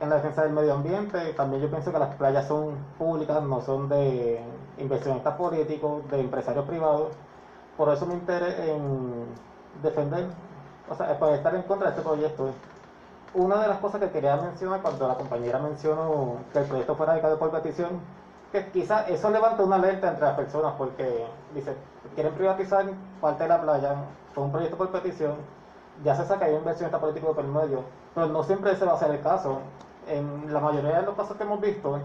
en 0.00 0.08
la 0.08 0.14
defensa 0.14 0.42
del 0.44 0.52
medio 0.52 0.72
ambiente. 0.72 1.32
También 1.32 1.60
yo 1.62 1.68
pienso 1.68 1.90
que 1.90 1.98
las 1.98 2.14
playas 2.14 2.46
son 2.46 2.76
públicas, 2.96 3.42
no 3.42 3.60
son 3.60 3.88
de 3.88 4.40
inversionistas 4.78 5.34
políticos, 5.34 6.08
de 6.12 6.20
empresarios 6.20 6.64
privados. 6.64 7.08
Por 7.76 7.88
eso 7.88 8.06
mi 8.06 8.14
interés 8.14 8.56
en 8.60 9.24
defender, 9.82 10.26
o 10.88 10.94
sea, 10.94 11.18
para 11.18 11.34
estar 11.34 11.54
en 11.54 11.62
contra 11.62 11.90
de 11.90 11.96
este 11.96 12.08
proyecto. 12.08 12.50
Una 13.34 13.60
de 13.60 13.68
las 13.68 13.78
cosas 13.78 14.00
que 14.00 14.10
quería 14.10 14.36
mencionar 14.36 14.80
cuando 14.80 15.08
la 15.08 15.14
compañera 15.14 15.58
mencionó 15.58 16.36
que 16.52 16.60
el 16.60 16.64
proyecto 16.64 16.94
fuera 16.94 17.12
radicado 17.12 17.38
por 17.38 17.50
petición, 17.50 18.00
que 18.52 18.70
quizás 18.70 19.08
eso 19.08 19.30
levanta 19.30 19.62
una 19.62 19.76
alerta 19.76 20.08
entre 20.08 20.24
las 20.24 20.36
personas 20.36 20.74
porque 20.78 21.26
dice, 21.54 21.76
quieren 22.14 22.32
privatizar 22.34 22.86
parte 23.20 23.42
de 23.42 23.48
la 23.48 23.60
playa, 23.60 23.94
fue 24.32 24.44
un 24.44 24.52
proyecto 24.52 24.76
por 24.76 24.90
petición, 24.90 25.34
ya 26.04 26.14
se 26.14 26.26
saca 26.26 26.46
hay 26.46 26.52
un 26.52 26.58
inversionista 26.58 26.98
político 26.98 27.34
por 27.34 27.44
medio, 27.44 27.82
pero 28.14 28.26
no 28.28 28.42
siempre 28.42 28.72
ese 28.72 28.84
va 28.84 28.94
a 28.94 28.98
ser 28.98 29.10
el 29.10 29.22
caso. 29.22 29.58
En 30.06 30.52
la 30.52 30.60
mayoría 30.60 31.00
de 31.00 31.06
los 31.06 31.16
casos 31.16 31.36
que 31.36 31.42
hemos 31.42 31.60
visto, 31.60 31.98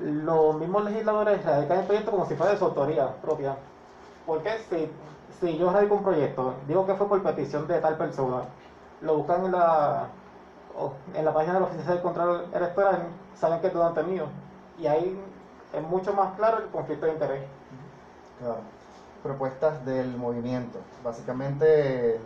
los 0.00 0.54
mismos 0.56 0.84
legisladores 0.84 1.44
radican 1.44 1.78
el 1.78 1.86
proyecto 1.86 2.10
como 2.10 2.26
si 2.26 2.34
fuera 2.34 2.52
de 2.52 2.58
su 2.58 2.64
autoría 2.66 3.14
propia. 3.22 3.56
Porque 4.26 4.50
si, 4.68 4.90
si 5.40 5.56
yo 5.56 5.72
radico 5.72 5.94
un 5.94 6.02
proyecto, 6.02 6.54
digo 6.66 6.86
que 6.86 6.94
fue 6.94 7.08
por 7.08 7.22
petición 7.22 7.66
de 7.66 7.80
tal 7.80 7.96
persona, 7.96 8.42
lo 9.00 9.16
buscan 9.16 9.44
en 9.44 9.52
la, 9.52 10.08
en 11.14 11.24
la 11.24 11.32
página 11.32 11.54
de 11.54 11.60
la 11.60 11.66
Oficina 11.66 11.92
del 11.92 12.02
Control 12.02 12.46
Electoral, 12.52 13.02
saben 13.34 13.60
que 13.60 13.68
es 13.68 13.72
donante 13.74 14.02
mío. 14.02 14.24
Y 14.78 14.86
ahí 14.86 15.20
es 15.72 15.82
mucho 15.82 16.12
más 16.14 16.34
claro 16.36 16.58
el 16.58 16.68
conflicto 16.70 17.06
de 17.06 17.12
interés. 17.12 17.42
Claro. 18.40 18.56
Propuestas 19.22 19.84
del 19.84 20.16
movimiento. 20.16 20.78
Básicamente 21.04 22.20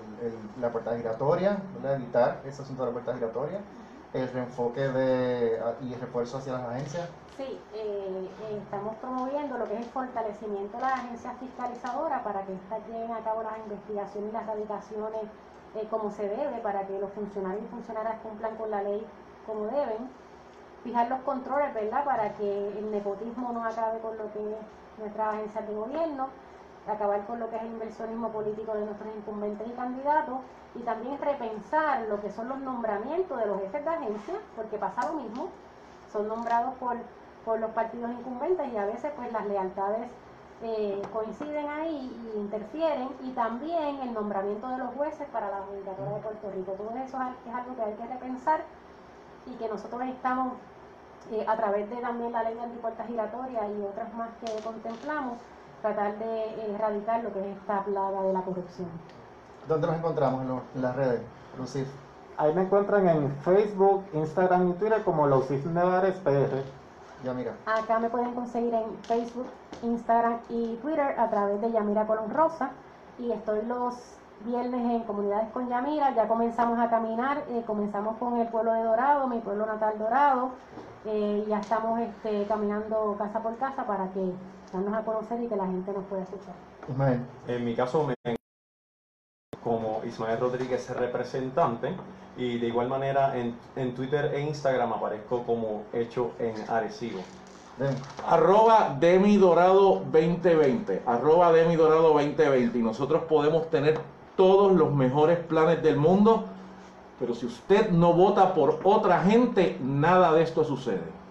la 0.61 0.71
puerta 0.71 0.95
giratoria, 0.97 1.57
¿verdad? 1.75 1.95
evitar 1.97 2.41
ese 2.47 2.63
asunto 2.63 2.83
de 2.83 2.89
la 2.89 2.93
puerta 2.93 3.15
giratoria, 3.15 3.59
el 4.13 4.29
reenfoque 4.31 4.81
de, 4.89 5.59
a- 5.61 5.83
y 5.85 5.95
el 5.95 6.01
refuerzo 6.01 6.39
hacia 6.39 6.53
las 6.53 6.63
agencias. 6.69 7.09
Eh, 7.43 8.31
estamos 8.53 8.95
promoviendo 8.97 9.59
lo 9.59 9.65
que 9.65 9.75
es 9.75 9.81
el 9.81 9.87
fortalecimiento 9.87 10.77
de 10.77 10.83
las 10.83 10.93
agencias 10.93 11.37
fiscalizadoras 11.39 12.23
para 12.23 12.43
que 12.43 12.53
éstas 12.53 12.87
lleven 12.87 13.11
a 13.11 13.19
cabo 13.25 13.43
las 13.43 13.59
investigaciones 13.59 14.31
y 14.31 14.33
las 14.33 14.47
radicaciones 14.47 15.23
eh, 15.75 15.89
como 15.91 16.11
se 16.11 16.29
debe, 16.29 16.59
para 16.63 16.87
que 16.87 16.99
los 17.01 17.11
funcionarios 17.13 17.65
y 17.65 17.69
funcionarias 17.69 18.17
cumplan 18.23 18.55
con 18.57 18.71
la 18.71 18.83
ley 18.83 19.05
como 19.45 19.67
deben. 19.67 20.09
Fijar 20.85 21.09
los 21.09 21.21
controles, 21.21 21.75
¿verdad?, 21.75 22.05
para 22.05 22.33
que 22.37 22.79
el 22.79 22.91
nepotismo 22.91 23.53
no 23.53 23.65
acabe 23.65 23.99
con 24.01 24.17
lo 24.19 24.33
que 24.33 24.39
es 24.39 24.59
nuestras 24.99 25.35
agencias 25.35 25.67
de 25.67 25.75
gobierno, 25.75 26.29
acabar 26.87 27.27
con 27.27 27.41
lo 27.41 27.51
que 27.51 27.57
es 27.57 27.63
el 27.63 27.69
inversionismo 27.69 28.29
político 28.29 28.75
de 28.75 28.85
nuestros 28.85 29.15
incumbentes 29.17 29.67
y 29.67 29.73
candidatos, 29.73 30.39
y 30.75 30.81
también 30.81 31.19
repensar 31.21 32.03
lo 32.03 32.21
que 32.21 32.31
son 32.31 32.49
los 32.49 32.59
nombramientos 32.59 33.39
de 33.39 33.47
los 33.47 33.61
jefes 33.61 33.85
de 33.85 33.91
agencia, 33.91 34.35
porque 34.55 34.77
pasa 34.79 35.07
lo 35.09 35.15
mismo, 35.15 35.49
son 36.13 36.29
nombrados 36.29 36.75
por, 36.75 36.97
por 37.45 37.59
los 37.61 37.71
partidos 37.73 38.11
incumbentes 38.11 38.73
y 38.73 38.77
a 38.77 38.87
veces 38.87 39.13
pues 39.17 39.33
las 39.33 39.47
lealtades 39.47 40.09
eh, 40.63 41.03
coinciden 41.13 41.69
ahí 41.69 42.13
y 42.35 42.39
interfieren 42.39 43.09
y 43.25 43.31
también 43.33 43.99
el 44.03 44.13
nombramiento 44.15 44.69
de 44.69 44.79
los 44.79 44.95
jueces 44.95 45.27
para 45.33 45.51
la 45.51 45.59
Judicatura 45.69 46.11
de 46.15 46.21
Puerto 46.21 46.51
Rico. 46.55 46.73
Todo 46.73 46.91
eso 46.91 47.05
es 47.05 47.15
al- 47.15 47.37
es 47.49 47.55
algo 47.55 47.75
que 47.77 47.83
hay 47.83 47.95
que 47.95 48.07
repensar 48.07 48.61
y 49.47 49.55
que 49.57 49.69
nosotros 49.69 50.03
estamos 50.05 50.53
eh, 51.33 51.45
a 51.49 51.57
través 51.57 51.89
de 51.91 51.97
también 51.97 52.33
la 52.33 52.45
ley 52.45 52.55
de 52.55 52.61
antipuertas 52.61 53.07
giratorias 53.09 53.65
y 53.77 53.83
otras 53.83 54.13
más 54.15 54.29
que 54.41 54.63
contemplamos, 54.63 55.39
tratar 55.81 56.17
de 56.19 56.73
erradicar 56.75 57.23
lo 57.25 57.33
que 57.33 57.41
es 57.41 57.57
esta 57.57 57.83
plaga 57.83 58.23
de 58.23 58.33
la 58.33 58.43
corrupción. 58.43 58.89
¿Dónde 59.67 59.87
nos 59.89 59.97
encontramos 59.97 60.43
en, 60.43 60.49
lo- 60.49 60.63
en 60.77 60.83
las 60.83 60.95
redes, 60.97 61.23
Lucif? 61.59 61.89
Ahí 62.37 62.55
me 62.55 62.63
encuentran 62.63 63.09
en 63.09 63.31
Facebook, 63.39 64.05
Instagram 64.13 64.71
y 64.71 64.73
Twitter 64.75 65.03
como 65.05 65.27
Lausif 65.27 65.65
Nevares 65.67 66.15
PR. 66.17 66.63
Ya 67.25 67.33
mira. 67.35 67.55
Acá 67.67 67.99
me 67.99 68.09
pueden 68.11 68.35
conseguir 68.35 68.75
en 68.75 68.97
Facebook, 69.03 69.47
Instagram 69.83 70.39
y 70.49 70.77
Twitter 70.83 71.19
a 71.19 71.29
través 71.31 71.61
de 71.61 71.71
Yamira 71.71 72.07
Colón 72.07 72.31
Rosa. 72.31 72.71
y 73.19 73.31
estoy 73.31 73.63
los 73.67 73.95
viernes 74.45 74.81
en 74.81 75.03
comunidades 75.05 75.49
con 75.53 75.69
Yamira, 75.69 76.15
ya 76.15 76.27
comenzamos 76.27 76.79
a 76.79 76.89
caminar, 76.91 77.45
eh, 77.51 77.63
comenzamos 77.67 78.17
con 78.17 78.39
el 78.39 78.49
pueblo 78.49 78.73
de 78.73 78.83
Dorado, 78.83 79.29
mi 79.29 79.39
pueblo 79.39 79.67
natal 79.67 79.99
Dorado, 79.99 80.51
eh, 81.05 81.45
ya 81.49 81.59
estamos 81.61 82.01
este, 82.01 82.45
caminando 82.47 83.15
casa 83.19 83.41
por 83.41 83.57
casa 83.59 83.87
para 83.87 84.09
que 84.09 84.33
darnos 84.73 84.95
a 84.95 85.05
conocer 85.05 85.43
y 85.43 85.49
que 85.49 85.57
la 85.57 85.67
gente 85.67 85.93
nos 85.93 86.05
pueda 86.07 86.23
escuchar. 86.23 86.55
Ismael. 86.89 87.21
En 87.47 87.65
mi 87.65 87.77
caso 87.77 88.05
me 88.05 88.42
como 89.63 90.03
Ismael 90.05 90.41
Rodríguez 90.41 90.89
representante 90.91 91.95
y 92.37 92.59
de 92.59 92.67
igual 92.67 92.89
manera 92.89 93.37
en, 93.37 93.55
en 93.77 93.95
Twitter 93.95 94.33
e 94.35 94.41
Instagram 94.41 94.93
aparezco 94.93 95.43
como 95.45 95.83
hecho 95.93 96.33
en 96.39 96.55
Arecibo. 96.69 97.21
Ven. 97.79 97.95
Arroba 98.27 98.97
Demi 98.99 99.37
Dorado 99.37 100.03
2020. 100.11 101.03
Arroba 101.07 101.53
Demi 101.53 101.77
Dorado 101.77 102.13
2020. 102.15 102.79
Y 102.79 102.83
nosotros 102.83 103.23
podemos 103.25 103.71
tener 103.71 103.99
todos 104.37 104.73
los 104.73 104.93
mejores 104.93 105.39
planes 105.39 105.83
del 105.83 105.97
mundo, 105.97 106.45
pero 107.19 107.35
si 107.35 107.47
usted 107.47 107.91
no 107.91 108.13
vota 108.13 108.55
por 108.55 108.81
otra 108.83 109.23
gente, 109.23 109.79
nada 109.83 110.33
de 110.33 110.43
esto 110.43 110.65
sucede. 110.65 111.23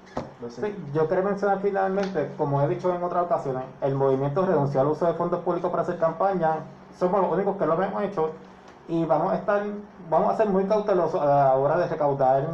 Sí, 0.49 0.75
yo 0.93 1.07
quería 1.07 1.23
mencionar 1.23 1.59
finalmente, 1.61 2.31
como 2.37 2.61
he 2.61 2.67
dicho 2.67 2.93
en 2.93 3.03
otras 3.03 3.25
ocasiones, 3.25 3.63
el 3.81 3.95
movimiento 3.95 4.45
renunció 4.45 4.81
al 4.81 4.87
uso 4.87 5.05
de 5.05 5.13
fondos 5.13 5.41
públicos 5.41 5.69
para 5.69 5.83
hacer 5.83 5.97
campaña. 5.99 6.59
Somos 6.97 7.21
los 7.21 7.31
únicos 7.31 7.57
que 7.57 7.65
lo 7.65 7.81
hemos 7.81 8.03
hecho 8.03 8.31
y 8.87 9.05
vamos 9.05 9.33
a 9.33 9.35
estar, 9.37 9.63
vamos 10.09 10.33
a 10.33 10.37
ser 10.37 10.49
muy 10.49 10.65
cautelosos 10.65 11.21
a 11.21 11.25
la 11.25 11.55
hora 11.55 11.77
de 11.77 11.87
recaudar 11.87 12.47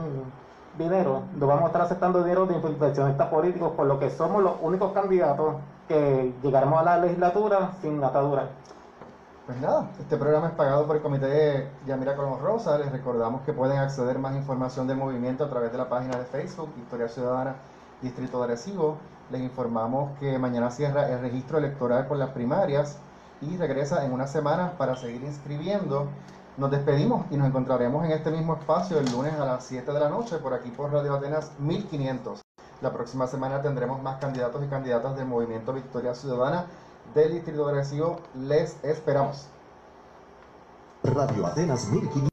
dinero. 0.78 1.24
No 1.36 1.48
vamos 1.48 1.64
a 1.64 1.68
estar 1.68 1.82
aceptando 1.82 2.24
dinero 2.24 2.46
de 2.46 2.56
inversionistas 2.56 3.28
políticos, 3.28 3.74
por 3.76 3.88
lo 3.88 4.00
que 4.00 4.10
somos 4.10 4.44
los 4.44 4.54
únicos 4.62 4.92
candidatos 4.94 5.56
que 5.88 6.34
llegaremos 6.44 6.80
a 6.80 6.84
la 6.84 6.98
legislatura 7.00 7.72
sin 7.82 8.04
atadura. 8.04 8.50
Pues 9.48 9.62
nada, 9.62 9.88
este 9.98 10.18
programa 10.18 10.48
es 10.48 10.54
pagado 10.54 10.86
por 10.86 10.98
el 10.98 11.02
Comité 11.02 11.72
Yamira 11.86 12.16
Colón 12.18 12.40
Rosa. 12.42 12.78
Les 12.78 12.92
recordamos 12.92 13.42
que 13.42 13.54
pueden 13.54 13.78
acceder 13.78 14.20
más 14.20 14.36
información 14.36 14.88
del 14.88 14.98
movimiento 14.98 15.46
a 15.46 15.50
través 15.50 15.72
de 15.72 15.78
la 15.78 15.88
página 15.88 16.18
de 16.18 16.26
Facebook, 16.26 16.70
Victoria 16.76 17.08
Ciudadana 17.08 17.56
Distrito 18.02 18.40
de 18.40 18.44
Arecibo. 18.44 18.98
Les 19.32 19.42
informamos 19.42 20.18
que 20.20 20.38
mañana 20.38 20.70
cierra 20.70 21.10
el 21.10 21.22
registro 21.22 21.58
electoral 21.58 22.08
por 22.08 22.18
las 22.18 22.32
primarias 22.32 23.00
y 23.42 23.58
regresa 23.58 24.06
en 24.06 24.12
unas 24.12 24.32
semanas 24.32 24.72
para 24.78 24.96
seguir 24.96 25.24
inscribiendo. 25.24 26.08
Nos 26.58 26.72
despedimos 26.72 27.26
y 27.30 27.38
nos 27.38 27.48
encontraremos 27.48 28.04
en 28.06 28.12
este 28.12 28.32
mismo 28.32 28.56
espacio 28.56 29.00
el 29.00 29.12
lunes 29.12 29.34
a 29.34 29.46
las 29.46 29.64
7 29.66 29.92
de 29.92 30.00
la 30.00 30.10
noche 30.10 30.38
por 30.38 30.54
aquí 30.54 30.70
por 30.72 30.92
Radio 30.92 31.14
Atenas 31.14 31.52
1500. 31.60 32.42
La 32.82 32.92
próxima 32.92 33.28
semana 33.28 33.62
tendremos 33.62 34.02
más 34.02 34.20
candidatos 34.20 34.64
y 34.64 34.68
candidatas 34.68 35.16
del 35.16 35.26
movimiento 35.26 35.74
Victoria 35.74 36.16
Ciudadana 36.16 36.66
del 37.14 37.34
Distrito 37.34 37.66
de. 37.66 38.20
Les 38.36 38.84
esperamos. 38.84 39.48
Radio 41.04 41.46
Atenas 41.46 41.88
1500. 41.90 42.24